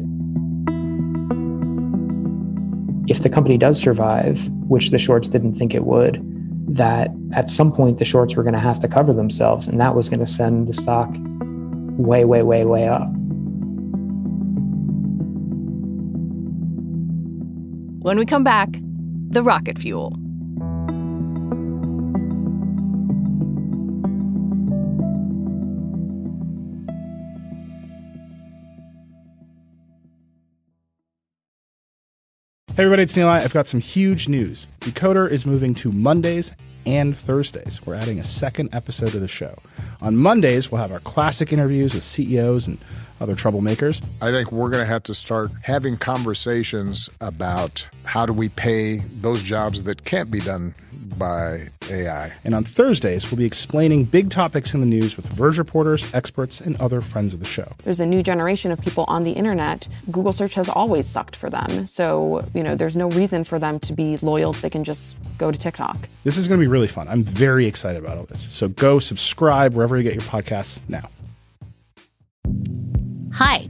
If 3.07 3.23
the 3.23 3.29
company 3.29 3.57
does 3.57 3.79
survive, 3.79 4.47
which 4.67 4.91
the 4.91 4.97
shorts 4.97 5.27
didn't 5.27 5.55
think 5.55 5.73
it 5.73 5.83
would, 5.85 6.19
that 6.67 7.09
at 7.33 7.49
some 7.49 7.71
point 7.71 7.97
the 7.97 8.05
shorts 8.05 8.35
were 8.35 8.43
going 8.43 8.53
to 8.53 8.59
have 8.59 8.79
to 8.79 8.87
cover 8.87 9.11
themselves, 9.11 9.67
and 9.67 9.79
that 9.81 9.95
was 9.95 10.07
going 10.07 10.19
to 10.19 10.27
send 10.27 10.67
the 10.67 10.73
stock 10.73 11.09
way, 11.97 12.25
way, 12.25 12.43
way, 12.43 12.63
way 12.63 12.87
up. 12.87 13.09
When 18.03 18.17
we 18.17 18.25
come 18.25 18.43
back, 18.43 18.67
the 19.29 19.43
rocket 19.43 19.77
fuel. 19.77 20.15
Hey 32.75 32.85
everybody, 32.85 33.03
it's 33.03 33.15
Neil. 33.15 33.27
I've 33.27 33.53
got 33.53 33.67
some 33.67 33.79
huge 33.79 34.27
news. 34.27 34.65
Decoder 34.79 35.29
is 35.29 35.45
moving 35.45 35.75
to 35.75 35.91
Mondays 35.91 36.53
and 36.87 37.15
Thursdays. 37.15 37.85
We're 37.85 37.93
adding 37.93 38.17
a 38.17 38.23
second 38.23 38.73
episode 38.73 39.09
to 39.09 39.19
the 39.19 39.27
show. 39.27 39.59
On 40.01 40.15
Mondays, 40.15 40.71
we'll 40.71 40.81
have 40.81 40.91
our 40.91 40.99
classic 40.99 41.53
interviews 41.53 41.93
with 41.93 42.03
CEOs 42.03 42.67
and 42.67 42.77
other 43.19 43.35
troublemakers. 43.35 44.03
I 44.19 44.31
think 44.31 44.51
we're 44.51 44.71
going 44.71 44.83
to 44.83 44.91
have 44.91 45.03
to 45.03 45.13
start 45.13 45.51
having 45.61 45.95
conversations 45.95 47.07
about 47.21 47.87
how 48.03 48.25
do 48.25 48.33
we 48.33 48.49
pay 48.49 48.97
those 49.21 49.43
jobs 49.43 49.83
that 49.83 50.03
can't 50.03 50.31
be 50.31 50.39
done 50.39 50.73
by 51.21 51.67
AI. 51.91 52.31
And 52.43 52.55
on 52.55 52.63
Thursdays, 52.63 53.29
we'll 53.29 53.37
be 53.37 53.45
explaining 53.45 54.05
big 54.05 54.31
topics 54.31 54.73
in 54.73 54.79
the 54.79 54.87
news 54.87 55.15
with 55.15 55.27
Verge 55.27 55.59
reporters, 55.59 56.11
experts, 56.15 56.59
and 56.59 56.75
other 56.81 56.99
friends 56.99 57.35
of 57.35 57.39
the 57.39 57.45
show. 57.45 57.71
There's 57.83 57.99
a 57.99 58.07
new 58.07 58.23
generation 58.23 58.71
of 58.71 58.81
people 58.81 59.05
on 59.07 59.23
the 59.23 59.33
internet. 59.33 59.87
Google 60.09 60.33
search 60.33 60.55
has 60.55 60.67
always 60.67 61.07
sucked 61.07 61.35
for 61.35 61.47
them. 61.47 61.85
So, 61.85 62.43
you 62.55 62.63
know, 62.63 62.75
there's 62.75 62.95
no 62.95 63.07
reason 63.11 63.43
for 63.43 63.59
them 63.59 63.79
to 63.81 63.93
be 63.93 64.17
loyal. 64.23 64.53
They 64.53 64.69
can 64.71 64.83
just 64.83 65.15
go 65.37 65.51
to 65.51 65.57
TikTok. 65.59 66.09
This 66.23 66.37
is 66.37 66.47
going 66.47 66.59
to 66.59 66.63
be 66.63 66.67
really 66.67 66.87
fun. 66.87 67.07
I'm 67.07 67.23
very 67.23 67.67
excited 67.67 68.03
about 68.03 68.17
all 68.17 68.25
this. 68.25 68.41
So 68.51 68.67
go 68.67 68.97
subscribe 68.97 69.75
wherever 69.75 69.95
you 69.97 70.03
get 70.03 70.13
your 70.13 70.23
podcasts 70.23 70.79
now. 70.89 71.07
Hi, 73.33 73.69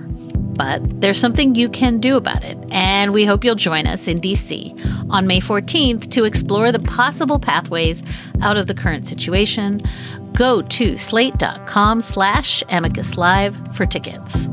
But 0.53 1.01
there's 1.01 1.19
something 1.19 1.55
you 1.55 1.69
can 1.69 1.99
do 1.99 2.17
about 2.17 2.43
it, 2.43 2.57
and 2.71 3.13
we 3.13 3.25
hope 3.25 3.43
you'll 3.43 3.55
join 3.55 3.87
us 3.87 4.07
in 4.07 4.19
DC 4.21 5.09
on 5.09 5.27
May 5.27 5.39
14th 5.39 6.09
to 6.11 6.25
explore 6.25 6.71
the 6.71 6.79
possible 6.79 7.39
pathways 7.39 8.03
out 8.41 8.57
of 8.57 8.67
the 8.67 8.73
current 8.73 9.07
situation. 9.07 9.81
Go 10.33 10.61
to 10.61 10.97
slate.com 10.97 12.01
slash 12.01 12.63
amicus 12.69 13.17
live 13.17 13.57
for 13.75 13.85
tickets. 13.85 14.47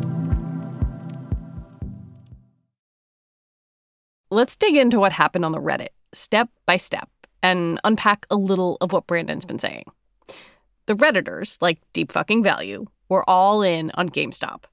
Let's 4.31 4.57
dig 4.57 4.77
into 4.77 4.99
what 4.99 5.13
happened 5.13 5.45
on 5.45 5.53
the 5.53 5.61
Reddit 5.61 5.89
step 6.13 6.49
by 6.67 6.77
step 6.77 7.09
and 7.43 7.81
unpack 7.85 8.27
a 8.31 8.37
little 8.37 8.77
of 8.81 8.93
what 8.93 9.07
Brandon's 9.07 9.45
been 9.45 9.59
saying. 9.59 9.85
The 10.87 10.95
Redditors, 10.95 11.59
like 11.61 11.81
Deep 11.93 12.13
Fucking 12.13 12.43
Value, 12.43 12.87
were 13.09 13.29
all 13.29 13.63
in 13.63 13.91
on 13.95 14.09
GameStop. 14.09 14.65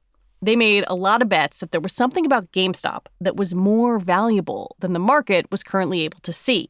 They 0.45 0.55
made 0.55 0.83
a 0.87 0.93
lot 0.93 1.23
of 1.23 1.29
bets 1.29 1.61
that 1.61 1.71
there 1.71 1.81
was 1.81 1.91
something 1.91 2.23
about 2.23 2.51
GameStop 2.51 3.07
that 3.19 3.35
was 3.35 3.55
more 3.55 3.97
valuable 3.97 4.75
than 4.77 4.93
the 4.93 4.99
market 4.99 5.49
was 5.49 5.63
currently 5.63 6.01
able 6.01 6.19
to 6.19 6.31
see. 6.31 6.69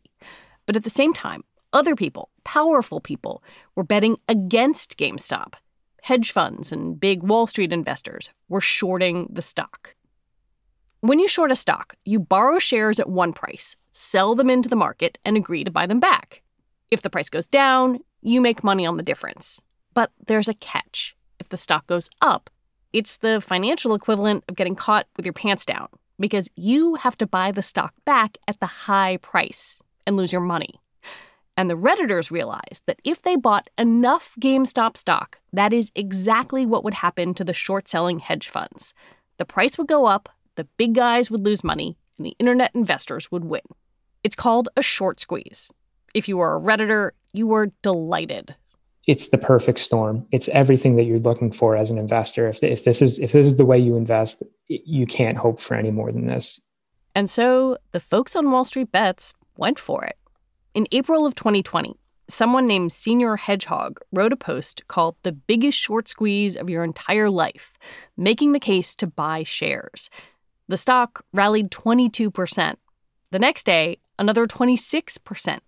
But 0.66 0.78
at 0.78 0.86
the 0.86 0.90
same 0.90 1.12
time, 1.12 1.44
other 1.74 1.94
people, 1.94 2.30
powerful 2.46 3.02
people, 3.02 3.44
were 3.76 3.84
betting 3.84 4.16
against 4.30 4.96
GameStop. 4.96 5.56
Hedge 6.04 6.32
funds 6.32 6.72
and 6.72 6.98
big 6.98 7.22
Wall 7.22 7.48
Street 7.48 7.74
investors 7.74 8.30
were 8.48 8.62
shorting 8.62 9.28
the 9.30 9.42
stock. 9.42 9.94
When 11.02 11.20
you 11.20 11.28
short 11.28 11.52
a 11.52 11.56
stock, 11.58 11.96
you 12.06 12.18
borrow 12.18 12.60
shares 12.60 12.98
at 12.98 13.10
one 13.10 13.34
price, 13.34 13.76
sell 13.92 14.36
them 14.36 14.50
into 14.50 14.70
the 14.70 14.78
market, 14.78 15.18
and 15.26 15.36
agree 15.36 15.66
to 15.66 15.70
buy 15.70 15.86
them 15.86 16.00
back. 16.00 16.44
If 16.92 17.02
the 17.02 17.10
price 17.10 17.28
goes 17.28 17.46
down, 17.46 18.00
you 18.22 18.40
make 18.40 18.64
money 18.64 18.86
on 18.86 18.96
the 18.96 19.04
difference. 19.04 19.62
But 19.94 20.14
there's 20.28 20.48
a 20.48 20.54
catch. 20.54 21.14
If 21.42 21.50
the 21.50 21.58
stock 21.58 21.88
goes 21.88 22.10
up, 22.22 22.50
it's 22.96 23.18
the 23.18 23.42
financial 23.42 23.94
equivalent 23.94 24.46
of 24.48 24.56
getting 24.56 24.74
caught 24.74 25.06
with 25.18 25.26
your 25.26 25.34
pants 25.34 25.66
down 25.66 25.90
because 26.18 26.50
you 26.56 26.96
have 26.96 27.18
to 27.18 27.28
buy 27.28 27.52
the 27.52 27.62
stock 27.62 27.94
back 28.06 28.38
at 28.48 28.58
the 28.62 28.66
high 28.66 29.18
price 29.18 29.82
and 30.08 30.16
lose 30.16 30.32
your 30.32 30.42
money. 30.42 30.80
And 31.58 31.70
the 31.70 31.76
Redditors 31.76 32.32
realized 32.32 32.84
that 32.86 33.02
if 33.04 33.22
they 33.22 33.36
bought 33.36 33.70
enough 33.78 34.34
GameStop 34.40 34.96
stock, 34.96 35.42
that 35.52 35.74
is 35.74 35.92
exactly 35.94 36.66
what 36.66 36.86
would 36.86 36.94
happen 36.94 37.34
to 37.34 37.44
the 37.44 37.52
short 37.52 37.90
selling 37.90 38.20
hedge 38.20 38.48
funds. 38.48 38.94
The 39.40 39.46
price 39.46 39.78
would 39.78 39.88
go 39.88 40.06
up, 40.06 40.30
the 40.56 40.68
big 40.78 40.96
guys 40.96 41.30
would 41.30 41.46
lose 41.46 41.66
money 41.66 41.98
and 42.18 42.26
the 42.26 42.36
internet 42.40 42.74
investors 42.74 43.30
would 43.30 43.44
win. 43.44 43.62
It's 44.24 44.38
called 44.38 44.70
a 44.78 44.82
short 44.82 45.20
squeeze. 45.20 45.70
If 46.14 46.30
you 46.30 46.38
were 46.38 46.56
a 46.56 46.62
Redditor, 46.62 47.12
you 47.34 47.46
were 47.46 47.74
delighted. 47.82 48.56
It's 49.08 49.28
the 49.28 49.38
perfect 49.38 49.80
storm. 49.80 50.26
It's 50.32 50.48
everything 50.50 50.96
that 50.96 51.04
you're 51.04 51.20
looking 51.20 51.52
for 51.52 51.76
as 51.76 51.90
an 51.90 51.98
investor. 51.98 52.48
If, 52.48 52.64
if 52.64 52.84
this 52.84 53.02
is 53.02 53.20
if 53.20 53.32
this 53.32 53.46
is 53.48 53.56
the 53.56 53.66
way 53.66 53.78
you 53.78 53.96
invest, 53.96 54.42
you 54.68 55.06
can't 55.06 55.38
hope 55.38 55.60
for 55.60 55.76
any 55.76 55.92
more 55.92 56.12
than 56.12 56.28
this. 56.28 56.60
And 57.14 57.30
so 57.30 57.78
the 57.92 58.00
folks 58.00 58.36
on 58.36 58.52
Wall 58.52 58.66
Street 58.66 58.92
Bets 58.92 59.34
went 59.58 59.80
for 59.80 60.04
it. 60.04 60.18
In 60.74 60.88
April 60.92 61.26
of 61.26 61.36
2020, 61.36 61.96
someone 62.28 62.66
named 62.66 62.92
Senior 62.92 63.38
Hedgehog 63.38 64.00
wrote 64.12 64.34
a 64.34 64.38
post 64.38 64.86
called 64.88 65.16
The 65.24 65.32
Biggest 65.32 65.78
Short 65.78 66.08
Squeeze 66.08 66.58
of 66.58 66.70
Your 66.70 66.84
Entire 66.84 67.30
Life, 67.30 67.78
making 68.18 68.52
the 68.52 68.60
case 68.60 68.96
to 68.98 69.08
buy 69.08 69.44
shares. 69.44 70.10
The 70.68 70.78
stock 70.78 71.24
rallied 71.32 71.72
22%. 71.72 72.76
The 73.32 73.40
next 73.40 73.66
day, 73.66 74.00
another 74.18 74.48
26%. 74.48 75.60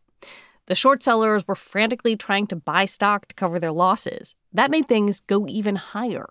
The 0.67 0.75
short 0.75 1.01
sellers 1.01 1.47
were 1.47 1.55
frantically 1.55 2.17
trying 2.17 2.45
to 2.47 2.55
buy 2.55 2.85
stock 2.85 3.27
to 3.27 3.35
cover 3.35 3.57
their 3.57 3.71
losses. 3.71 4.35
That 4.51 4.69
made 4.69 4.87
things 4.87 5.21
go 5.21 5.47
even 5.47 5.77
higher. 5.77 6.27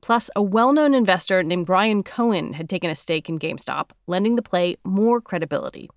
Plus, 0.00 0.28
a 0.34 0.42
well 0.42 0.72
known 0.72 0.92
investor 0.92 1.42
named 1.42 1.68
Ryan 1.68 2.02
Cohen 2.02 2.54
had 2.54 2.68
taken 2.68 2.90
a 2.90 2.96
stake 2.96 3.28
in 3.28 3.38
GameStop, 3.38 3.90
lending 4.08 4.34
the 4.34 4.42
play 4.42 4.76
more 4.84 5.20
credibility. 5.20 5.88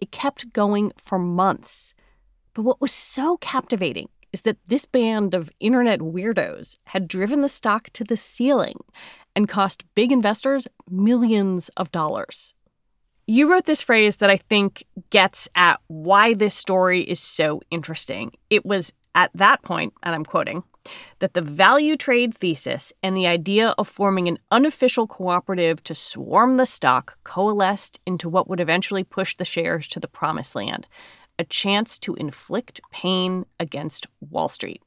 It 0.00 0.12
kept 0.12 0.52
going 0.52 0.92
for 0.96 1.18
months. 1.18 1.92
But 2.54 2.62
what 2.62 2.80
was 2.80 2.92
so 2.92 3.36
captivating 3.38 4.08
is 4.32 4.42
that 4.42 4.58
this 4.66 4.84
band 4.84 5.34
of 5.34 5.50
internet 5.58 6.00
weirdos 6.00 6.76
had 6.84 7.08
driven 7.08 7.40
the 7.40 7.48
stock 7.48 7.90
to 7.94 8.04
the 8.04 8.16
ceiling 8.16 8.78
and 9.34 9.48
cost 9.48 9.84
big 9.94 10.12
investors 10.12 10.68
millions 10.88 11.68
of 11.76 11.90
dollars. 11.90 12.54
You 13.30 13.52
wrote 13.52 13.66
this 13.66 13.82
phrase 13.82 14.16
that 14.16 14.30
I 14.30 14.38
think 14.38 14.84
gets 15.10 15.50
at 15.54 15.80
why 15.88 16.32
this 16.32 16.54
story 16.54 17.02
is 17.02 17.20
so 17.20 17.60
interesting. 17.70 18.32
It 18.48 18.64
was 18.64 18.90
at 19.14 19.30
that 19.34 19.60
point, 19.60 19.92
and 20.02 20.14
I'm 20.14 20.24
quoting, 20.24 20.62
that 21.18 21.34
the 21.34 21.42
value 21.42 21.98
trade 21.98 22.34
thesis 22.34 22.90
and 23.02 23.14
the 23.14 23.26
idea 23.26 23.74
of 23.76 23.86
forming 23.86 24.28
an 24.28 24.38
unofficial 24.50 25.06
cooperative 25.06 25.82
to 25.84 25.94
swarm 25.94 26.56
the 26.56 26.64
stock 26.64 27.18
coalesced 27.22 28.00
into 28.06 28.30
what 28.30 28.48
would 28.48 28.60
eventually 28.60 29.04
push 29.04 29.36
the 29.36 29.44
shares 29.44 29.86
to 29.88 30.00
the 30.00 30.08
promised 30.08 30.54
land 30.54 30.86
a 31.38 31.44
chance 31.44 31.98
to 32.00 32.14
inflict 32.14 32.80
pain 32.90 33.44
against 33.60 34.06
Wall 34.20 34.48
Street. 34.48 34.82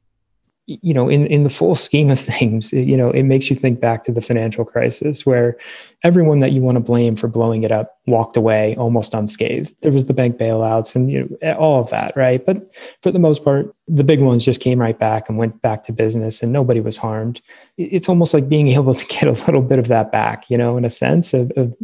You 0.67 0.93
know, 0.93 1.09
in, 1.09 1.25
in 1.27 1.43
the 1.43 1.49
full 1.49 1.75
scheme 1.75 2.09
of 2.09 2.19
things, 2.37 2.71
you 2.71 2.95
know, 2.95 3.11
it 3.11 3.23
makes 3.23 3.49
you 3.49 3.55
think 3.55 3.79
back 3.79 4.03
to 4.05 4.11
the 4.11 4.21
financial 4.21 4.63
crisis 4.63 5.25
where 5.25 5.57
everyone 6.03 6.39
that 6.39 6.51
you 6.51 6.61
want 6.61 6.75
to 6.75 6.79
blame 6.79 7.15
for 7.15 7.27
blowing 7.27 7.63
it 7.63 7.71
up 7.71 7.99
walked 8.07 8.37
away 8.37 8.75
almost 8.77 9.13
unscathed. 9.13 9.73
There 9.81 9.91
was 9.91 10.05
the 10.05 10.13
bank 10.13 10.37
bailouts 10.37 10.95
and 10.95 11.11
you 11.11 11.37
know, 11.41 11.53
all 11.53 11.81
of 11.81 11.89
that, 11.89 12.13
right? 12.15 12.43
But 12.45 12.67
for 13.03 13.11
the 13.11 13.19
most 13.19 13.43
part, 13.43 13.73
the 13.87 14.03
big 14.03 14.21
ones 14.21 14.45
just 14.45 14.61
came 14.61 14.79
right 14.79 14.97
back 14.97 15.27
and 15.27 15.37
went 15.37 15.61
back 15.61 15.83
to 15.85 15.91
business 15.91 16.41
and 16.41 16.51
nobody 16.51 16.79
was 16.79 16.97
harmed. 16.97 17.41
It's 17.77 18.09
almost 18.09 18.33
like 18.33 18.49
being 18.49 18.67
able 18.79 18.95
to 18.95 19.05
get 19.05 19.27
a 19.27 19.45
little 19.45 19.61
bit 19.61 19.79
of 19.79 19.87
that 19.89 20.11
back, 20.11 20.49
you 20.49 20.57
know, 20.57 20.77
in 20.77 20.85
a 20.85 20.89
sense 20.89 21.33
of, 21.33 21.51
of 21.57 21.75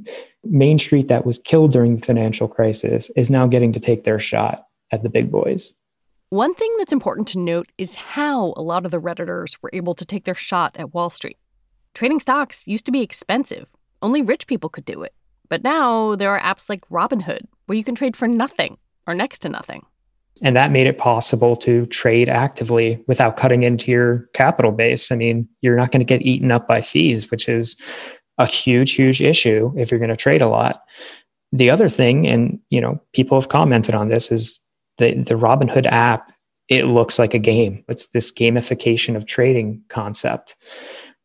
Main 0.44 0.80
Street 0.80 1.08
that 1.08 1.26
was 1.26 1.40
killed 1.40 1.72
during 1.72 1.98
the 1.98 2.06
financial 2.06 2.48
crisis 2.48 3.12
is 3.16 3.30
now 3.30 3.48
getting 3.48 3.74
to 3.74 3.80
take 3.80 4.04
their 4.04 4.20
shot 4.20 4.66
at 4.92 5.04
the 5.04 5.10
big 5.10 5.32
boys. 5.32 5.74
One 6.30 6.54
thing 6.54 6.74
that's 6.78 6.92
important 6.92 7.30
to 7.30 7.40
note 7.40 7.72
is 7.78 7.96
how 7.96 8.54
a 8.58 8.62
lot 8.62 8.84
of 8.84 8.92
the 8.92 9.00
Redditors 9.00 9.58
were 9.62 9.70
able 9.72 9.94
to 9.94 10.06
take 10.06 10.26
their 10.26 10.34
shot 10.34 10.76
at 10.78 10.94
Wall 10.94 11.10
Street. 11.10 11.38
Trading 11.94 12.20
stocks 12.20 12.68
used 12.68 12.86
to 12.88 12.92
be 12.92 13.02
expensive, 13.02 13.72
only 14.02 14.22
rich 14.22 14.46
people 14.46 14.70
could 14.70 14.84
do 14.84 15.04
it. 15.04 15.14
But 15.48 15.64
now 15.64 16.18
there 16.18 16.36
are 16.36 16.42
apps 16.42 16.68
like 16.68 16.88
Robinhood 16.90 17.44
where 17.66 17.78
you 17.78 17.84
can 17.86 17.96
trade 17.96 18.18
for 18.18 18.28
nothing 18.28 18.78
or 19.08 19.14
next 19.14 19.40
to 19.40 19.50
nothing. 19.50 19.86
And 20.42 20.54
that 20.58 20.74
made 20.74 20.90
it 20.90 20.98
possible 20.98 21.56
to 21.58 21.86
trade 21.86 22.28
actively 22.28 23.02
without 23.08 23.38
cutting 23.38 23.64
into 23.64 23.90
your 23.90 24.30
capital 24.34 24.74
base. 24.74 25.14
I 25.14 25.16
mean, 25.16 25.48
you're 25.62 25.78
not 25.78 25.94
going 25.94 26.02
to 26.02 26.06
get 26.06 26.24
eaten 26.24 26.52
up 26.52 26.68
by 26.68 26.82
fees, 26.82 27.32
which 27.32 27.48
is 27.48 27.78
a 28.38 28.46
huge, 28.46 28.92
huge 28.92 29.22
issue 29.22 29.72
if 29.78 29.90
you're 29.90 30.00
going 30.00 30.10
to 30.10 30.18
trade 30.18 30.42
a 30.42 30.50
lot. 30.50 30.82
The 31.54 31.72
other 31.72 31.88
thing, 31.88 32.28
and 32.28 32.60
you 32.70 32.82
know, 32.82 33.02
people 33.14 33.40
have 33.40 33.50
commented 33.50 33.96
on 33.96 34.10
this, 34.10 34.30
is 34.30 34.60
the 34.98 35.16
the 35.24 35.36
Robinhood 35.36 35.88
app. 35.88 36.32
It 36.70 36.86
looks 36.86 37.18
like 37.18 37.34
a 37.34 37.40
game. 37.40 37.84
It's 37.88 38.08
this 38.08 38.32
gamification 38.32 39.16
of 39.16 39.26
trading 39.26 39.82
concept. 39.88 40.56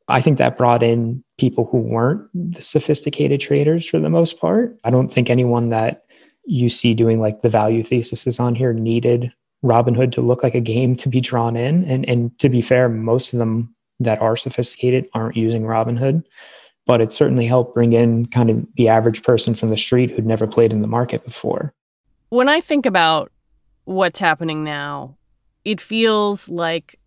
I 0.08 0.20
think 0.20 0.38
that 0.38 0.58
brought 0.58 0.82
in 0.82 1.24
people 1.38 1.68
who 1.70 1.78
weren't 1.78 2.28
the 2.34 2.62
sophisticated 2.62 3.40
traders 3.40 3.86
for 3.86 3.98
the 3.98 4.10
most 4.10 4.38
part. 4.38 4.78
I 4.84 4.90
don't 4.90 5.12
think 5.12 5.30
anyone 5.30 5.70
that 5.70 6.04
you 6.44 6.68
see 6.68 6.94
doing 6.94 7.20
like 7.20 7.42
the 7.42 7.48
value 7.48 7.82
thesis 7.82 8.26
is 8.26 8.38
on 8.38 8.54
here 8.54 8.72
needed 8.72 9.32
Robinhood 9.64 10.12
to 10.12 10.20
look 10.20 10.42
like 10.42 10.54
a 10.54 10.60
game 10.60 10.96
to 10.96 11.08
be 11.08 11.20
drawn 11.20 11.56
in. 11.56 11.84
And 11.84 12.08
and 12.08 12.38
to 12.38 12.48
be 12.48 12.62
fair, 12.62 12.88
most 12.88 13.32
of 13.32 13.38
them 13.38 13.74
that 14.00 14.20
are 14.20 14.36
sophisticated 14.36 15.08
aren't 15.14 15.36
using 15.36 15.62
Robinhood 15.62 16.24
but 16.86 17.00
it 17.00 17.12
certainly 17.12 17.46
helped 17.46 17.74
bring 17.74 17.92
in 17.92 18.26
kind 18.26 18.50
of 18.50 18.64
the 18.76 18.88
average 18.88 19.22
person 19.22 19.54
from 19.54 19.68
the 19.68 19.76
street 19.76 20.10
who'd 20.10 20.26
never 20.26 20.46
played 20.46 20.72
in 20.72 20.82
the 20.82 20.88
market 20.88 21.24
before. 21.24 21.72
When 22.30 22.48
I 22.48 22.60
think 22.60 22.86
about 22.86 23.30
what's 23.84 24.18
happening 24.18 24.64
now, 24.64 25.16
it 25.64 25.80
feels 25.80 26.48
like 26.48 26.98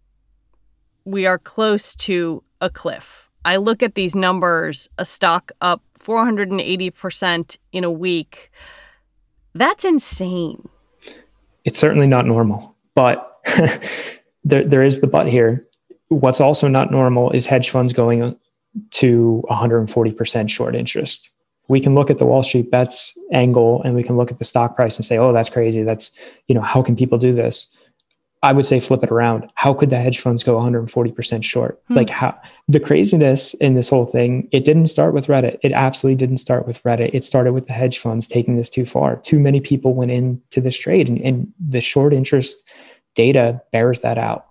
we 1.03 1.25
are 1.25 1.37
close 1.37 1.95
to 1.95 2.43
a 2.61 2.69
cliff. 2.69 3.29
I 3.43 3.57
look 3.57 3.83
at 3.83 3.95
these 3.95 4.15
numbers, 4.15 4.89
a 4.97 5.05
stock 5.05 5.51
up 5.61 5.83
480% 5.99 7.57
in 7.71 7.83
a 7.83 7.91
week. 7.91 8.51
That's 9.53 9.85
insane. 9.85 10.67
It's 11.63 11.79
certainly 11.79 12.07
not 12.07 12.25
normal, 12.25 12.75
but 12.95 13.39
there, 14.43 14.63
there 14.63 14.83
is 14.83 14.99
the 14.99 15.07
but 15.07 15.27
here. 15.27 15.67
What's 16.09 16.39
also 16.39 16.67
not 16.67 16.91
normal 16.91 17.31
is 17.31 17.45
hedge 17.45 17.69
funds 17.69 17.93
going 17.93 18.35
to 18.91 19.43
140% 19.49 20.49
short 20.49 20.75
interest. 20.75 21.29
We 21.67 21.79
can 21.79 21.95
look 21.95 22.09
at 22.09 22.19
the 22.19 22.25
Wall 22.25 22.43
Street 22.43 22.69
bets 22.69 23.17
angle 23.33 23.81
and 23.83 23.95
we 23.95 24.03
can 24.03 24.17
look 24.17 24.31
at 24.31 24.39
the 24.39 24.45
stock 24.45 24.75
price 24.75 24.97
and 24.97 25.05
say, 25.05 25.17
oh, 25.17 25.33
that's 25.33 25.49
crazy. 25.49 25.83
That's, 25.83 26.11
you 26.47 26.55
know, 26.55 26.61
how 26.61 26.81
can 26.81 26.95
people 26.95 27.17
do 27.17 27.33
this? 27.33 27.69
I 28.43 28.51
would 28.51 28.65
say 28.65 28.79
flip 28.79 29.03
it 29.03 29.09
around. 29.09 29.49
How 29.55 29.73
could 29.73 29.89
the 29.89 29.97
hedge 29.97 30.19
funds 30.19 30.43
go 30.43 30.55
140% 30.55 31.43
short? 31.43 31.81
Hmm. 31.87 31.95
Like 31.95 32.09
how 32.11 32.39
the 32.67 32.79
craziness 32.79 33.55
in 33.55 33.73
this 33.73 33.89
whole 33.89 34.05
thing, 34.05 34.47
it 34.51 34.65
didn't 34.65 34.87
start 34.89 35.15
with 35.15 35.25
Reddit. 35.25 35.57
It 35.63 35.71
absolutely 35.71 36.17
didn't 36.17 36.37
start 36.37 36.67
with 36.67 36.81
Reddit. 36.83 37.09
It 37.13 37.23
started 37.23 37.53
with 37.53 37.65
the 37.65 37.73
hedge 37.73 37.97
funds 37.97 38.27
taking 38.27 38.55
this 38.55 38.69
too 38.69 38.85
far. 38.85 39.15
Too 39.15 39.39
many 39.39 39.59
people 39.59 39.95
went 39.95 40.11
into 40.11 40.61
this 40.61 40.77
trade 40.77 41.09
and, 41.09 41.19
and 41.21 41.51
the 41.59 41.81
short 41.81 42.13
interest 42.13 42.63
data 43.15 43.61
bears 43.71 44.01
that 44.01 44.19
out. 44.19 44.45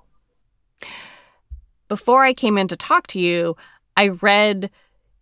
Before 1.86 2.24
I 2.24 2.34
came 2.34 2.58
in 2.58 2.66
to 2.68 2.76
talk 2.76 3.06
to 3.08 3.20
you, 3.20 3.56
I 3.96 4.08
read 4.08 4.70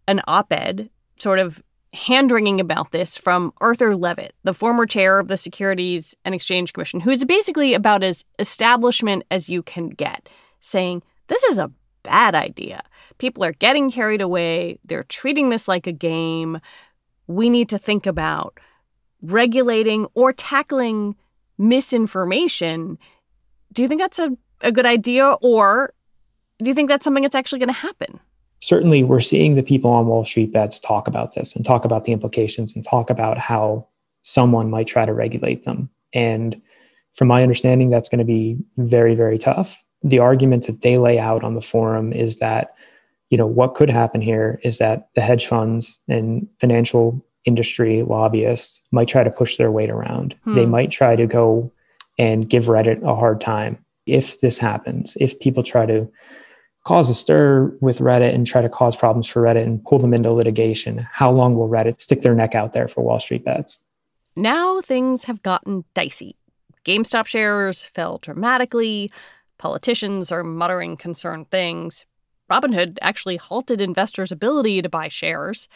an 0.09 0.23
op-ed 0.27 0.89
sort 1.17 1.39
of 1.39 1.63
hand 1.93 2.31
wringing 2.31 2.61
about 2.61 2.91
this 2.93 3.17
from 3.17 3.53
Arthur 3.61 3.95
Levitt, 3.95 4.35
the 4.45 4.55
former 4.55 4.87
chair 4.87 5.19
of 5.19 5.29
the 5.29 5.37
Securities 5.37 6.15
and 6.25 6.35
Exchange 6.35 6.73
Commission, 6.73 7.01
who 7.01 7.11
is 7.11 7.25
basically 7.25 7.75
about 7.75 8.03
as 8.03 8.25
establishment 8.39 9.25
as 9.31 9.49
you 9.49 9.63
can 9.63 9.91
get, 9.91 10.29
saying, 10.61 11.03
This 11.29 11.43
is 11.45 11.59
a 11.59 11.71
bad 12.03 12.35
idea. 12.35 12.83
People 13.19 13.45
are 13.45 13.53
getting 13.53 13.91
carried 13.91 14.21
away. 14.21 14.79
They're 14.85 15.05
treating 15.05 15.51
this 15.51 15.69
like 15.69 15.87
a 15.87 15.93
game. 15.93 16.61
We 17.27 17.51
need 17.51 17.69
to 17.69 17.79
think 17.79 18.07
about 18.07 18.59
regulating 19.21 20.07
or 20.15 20.33
tackling 20.33 21.15
misinformation. 21.59 22.99
Do 23.73 23.83
you 23.83 23.89
think 23.89 24.01
that's 24.01 24.19
a, 24.19 24.37
a 24.63 24.73
good 24.73 24.87
idea, 24.87 25.33
or 25.41 25.93
do 26.59 26.69
you 26.69 26.75
think 26.75 26.89
that's 26.89 27.05
something 27.05 27.23
that's 27.23 27.35
actually 27.35 27.61
going 27.61 27.69
to 27.69 27.75
happen? 27.75 28.19
Certainly 28.63 29.03
we're 29.03 29.21
seeing 29.21 29.57
the 29.57 29.63
people 29.63 29.91
on 29.91 30.07
Wall 30.07 30.25
Street 30.25 30.53
bets 30.53 30.81
talk 30.81 31.09
about 31.09 31.35
this 31.35 31.55
and 31.55 31.65
talk 31.65 31.85
about 31.85 32.05
the 32.05 32.13
implications 32.13 32.75
and 32.75 32.85
talk 32.85 33.11
about 33.11 33.37
how 33.37 33.87
someone 34.23 34.71
might 34.71 34.87
try 34.87 35.05
to 35.05 35.13
regulate 35.13 35.65
them. 35.65 35.91
And 36.15 36.61
from 37.15 37.29
my 37.29 37.43
understanding, 37.43 37.91
that's 37.91 38.09
going 38.09 38.21
to 38.21 38.25
be 38.25 38.57
very, 38.79 39.15
very 39.15 39.37
tough. 39.37 39.83
The 40.05 40.21
argument 40.21 40.67
that 40.67 40.81
they 40.81 40.97
lay 40.97 41.19
out 41.19 41.43
on 41.43 41.55
the 41.55 41.61
forum 41.61 42.13
is 42.13 42.39
that, 42.39 42.75
you 43.31 43.37
know, 43.37 43.47
what 43.47 43.75
could 43.75 43.91
happen 43.91 44.21
here 44.21 44.61
is 44.63 44.79
that 44.79 45.09
the 45.17 45.21
hedge 45.21 45.47
funds 45.47 45.99
and 46.09 46.47
financial 46.61 47.25
industry 47.45 48.05
lobbyists 48.05 48.81
might 48.93 49.09
try 49.09 49.25
to 49.25 49.31
push 49.31 49.57
their 49.57 49.73
weight 49.73 49.91
around. 49.91 50.37
Hmm. 50.45 50.55
They 50.55 50.67
might 50.67 50.93
try 50.93 51.17
to 51.17 51.27
go 51.27 51.73
and 52.17 52.49
give 52.49 52.67
Reddit 52.67 53.03
a 53.03 53.17
hard 53.17 53.41
time 53.41 53.85
if 54.07 54.41
this 54.41 54.59
happens, 54.59 55.17
if 55.21 55.39
people 55.41 55.65
try 55.65 55.85
to 55.87 56.09
cause 56.85 57.09
a 57.09 57.15
stir 57.15 57.77
with 57.81 57.99
Reddit 57.99 58.35
and 58.35 58.47
try 58.47 58.61
to 58.61 58.69
cause 58.69 58.97
problems 58.97 59.29
for 59.29 59.43
Reddit 59.43 59.65
and 59.65 59.85
pull 59.85 59.99
them 59.99 60.15
into 60.15 60.33
litigation, 60.33 61.07
how 61.13 61.31
long 61.31 61.57
will 61.57 61.69
Reddit 61.69 62.01
stick 62.01 62.23
their 62.23 62.35
neck 62.35 62.55
out 62.55 62.73
there 62.73 62.89
for 62.89 63.03
Wall 63.03 63.21
Street 63.21 63.45
bets? 63.45 63.79
Now 64.35 64.81
things 64.81 65.25
have 65.25 65.43
gotten 65.43 65.85
dicey. 65.95 66.37
GameStop 66.85 67.27
shares 67.27 67.83
fell 67.83 68.19
dramatically. 68.19 69.13
Politicians 69.59 70.33
are 70.33 70.43
muttering 70.43 70.97
concerned 70.97 71.51
things. 71.51 72.07
Robinhood 72.51 72.99
actually 73.01 73.37
halted 73.37 73.81
investors' 73.81 74.33
ability 74.33 74.83
to 74.83 74.89
buy 74.89 75.09
shares. 75.09 75.69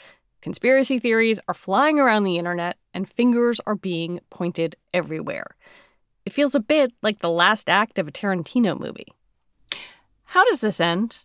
Conspiracy 0.42 0.99
theories 0.99 1.40
are 1.49 1.55
flying 1.55 1.99
around 1.99 2.25
the 2.25 2.38
internet, 2.38 2.77
and 2.92 3.09
fingers 3.09 3.61
are 3.66 3.77
being 3.77 4.21
pointed 4.31 4.77
everywhere. 4.92 5.57
It 6.25 6.33
feels 6.33 6.55
a 6.55 6.61
bit 6.61 6.92
like 7.03 7.21
the 7.21 7.31
last 7.31 7.71
act 7.71 7.99
of 7.99 8.09
a 8.09 8.12
Tarantino 8.12 8.79
movie. 8.79 9.12
How 10.37 10.44
does 10.44 10.61
this 10.61 10.81
end? 10.81 11.16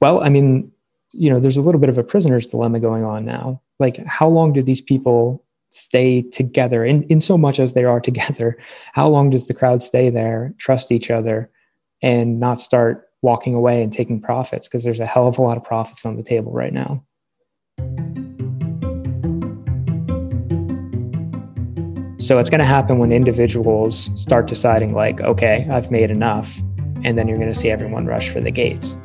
Well, 0.00 0.24
I 0.24 0.30
mean, 0.30 0.72
you 1.12 1.28
know, 1.28 1.38
there's 1.38 1.58
a 1.58 1.60
little 1.60 1.78
bit 1.78 1.90
of 1.90 1.98
a 1.98 2.02
prisoner's 2.02 2.46
dilemma 2.46 2.80
going 2.80 3.04
on 3.04 3.26
now. 3.26 3.60
Like, 3.78 4.02
how 4.06 4.26
long 4.26 4.54
do 4.54 4.62
these 4.62 4.80
people 4.80 5.44
stay 5.68 6.22
together 6.22 6.82
in, 6.82 7.02
in 7.10 7.20
so 7.20 7.36
much 7.36 7.60
as 7.60 7.74
they 7.74 7.84
are 7.84 8.00
together? 8.08 8.56
How 8.94 9.06
long 9.06 9.28
does 9.28 9.48
the 9.48 9.52
crowd 9.52 9.82
stay 9.82 10.08
there, 10.08 10.54
trust 10.56 10.90
each 10.90 11.10
other, 11.10 11.50
and 12.00 12.40
not 12.40 12.58
start 12.58 13.10
walking 13.20 13.54
away 13.54 13.82
and 13.82 13.92
taking 13.92 14.18
profits? 14.18 14.66
Because 14.66 14.82
there's 14.82 14.98
a 14.98 15.04
hell 15.04 15.28
of 15.28 15.36
a 15.36 15.42
lot 15.42 15.58
of 15.58 15.64
profits 15.64 16.06
on 16.06 16.16
the 16.16 16.22
table 16.22 16.50
right 16.50 16.72
now. 16.72 17.04
So 22.16 22.38
it's 22.38 22.48
going 22.48 22.60
to 22.60 22.64
happen 22.64 22.96
when 22.96 23.12
individuals 23.12 24.08
start 24.16 24.46
deciding, 24.46 24.94
like, 24.94 25.20
okay, 25.20 25.68
I've 25.70 25.90
made 25.90 26.10
enough 26.10 26.58
and 27.04 27.16
then 27.16 27.28
you're 27.28 27.38
going 27.38 27.52
to 27.52 27.58
see 27.58 27.70
everyone 27.70 28.06
rush 28.06 28.28
for 28.28 28.40
the 28.40 28.50
gates. 28.50 28.96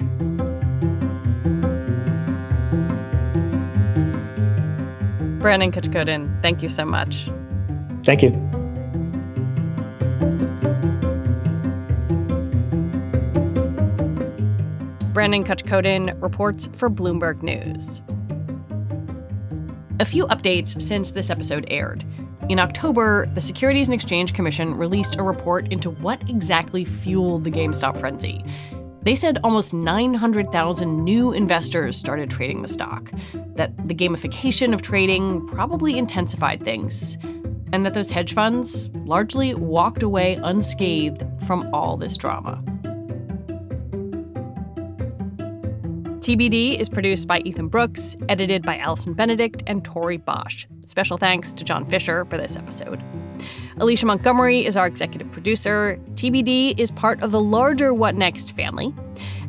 Brandon 5.39 5.71
Kochkodin, 5.71 6.41
thank 6.41 6.63
you 6.63 6.69
so 6.69 6.86
much. 6.86 7.29
Thank 8.06 8.21
you. 8.21 8.29
Brandon 15.13 15.43
Kochkodin 15.43 16.19
reports 16.21 16.69
for 16.73 16.89
Bloomberg 16.89 17.43
News. 17.43 18.01
A 19.99 20.06
few 20.06 20.25
updates 20.27 20.82
since 20.82 21.12
this 21.12 21.29
episode 21.29 21.65
aired. 21.67 22.03
In 22.49 22.60
October, 22.60 23.25
the 23.27 23.39
Securities 23.41 23.88
and 23.88 23.95
Exchange 23.95 24.34
Commission 24.34 24.75
released 24.75 25.15
a 25.15 25.23
report 25.23 25.71
into 25.71 25.91
what 25.91 26.29
exactly 26.29 26.84
fueled 26.84 27.45
the 27.45 27.51
GameStop 27.51 27.97
frenzy. 27.97 28.43
They 29.01 29.15
said 29.15 29.39
almost 29.45 29.73
900,000 29.73 31.03
new 31.03 31.32
investors 31.32 31.97
started 31.97 32.29
trading 32.29 32.62
the 32.62 32.67
stock, 32.67 33.12
that 33.56 33.71
the 33.88 33.95
gamification 33.95 34.73
of 34.73 34.82
trading 34.82 35.47
probably 35.47 35.97
intensified 35.97 36.63
things, 36.63 37.17
and 37.71 37.86
that 37.86 37.93
those 37.93 38.10
hedge 38.10 38.34
funds 38.34 38.89
largely 39.06 39.53
walked 39.53 40.03
away 40.03 40.38
unscathed 40.43 41.23
from 41.47 41.69
all 41.73 41.95
this 41.95 42.17
drama. 42.17 42.62
TBD 46.23 46.79
is 46.79 46.88
produced 46.88 47.27
by 47.27 47.39
Ethan 47.39 47.67
Brooks, 47.67 48.15
edited 48.29 48.63
by 48.63 48.77
Allison 48.77 49.13
Benedict 49.13 49.62
and 49.67 49.83
Tori 49.83 50.15
Bosch. 50.15 50.65
Special 50.86 51.17
thanks 51.17 51.51
to 51.51 51.65
John 51.65 51.86
Fisher 51.89 52.23
for 52.23 52.38
this 52.38 52.55
episode. 52.55 53.03
Alicia 53.75 54.05
Montgomery 54.05 54.65
is 54.65 54.77
our 54.77 54.88
executive 54.88 55.29
producer. 55.33 55.99
TBD 56.13 56.79
is 56.79 56.91
part 56.91 57.21
of 57.21 57.31
the 57.31 57.41
larger 57.41 57.93
What 57.93 58.15
Next 58.15 58.55
family, 58.55 58.95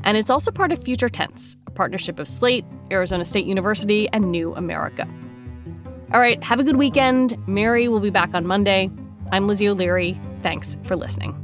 and 0.02 0.16
it's 0.16 0.30
also 0.30 0.50
part 0.50 0.72
of 0.72 0.82
Future 0.82 1.08
Tense, 1.08 1.56
a 1.68 1.70
partnership 1.70 2.18
of 2.18 2.28
Slate, 2.28 2.64
Arizona 2.90 3.24
State 3.24 3.46
University, 3.46 4.08
and 4.12 4.32
New 4.32 4.52
America. 4.56 5.06
All 6.12 6.18
right, 6.18 6.42
have 6.42 6.58
a 6.58 6.64
good 6.64 6.76
weekend. 6.76 7.38
Mary 7.46 7.86
will 7.86 8.00
be 8.00 8.10
back 8.10 8.34
on 8.34 8.48
Monday. 8.48 8.90
I'm 9.30 9.46
Lizzie 9.46 9.68
O'Leary. 9.68 10.20
Thanks 10.42 10.76
for 10.82 10.96
listening. 10.96 11.43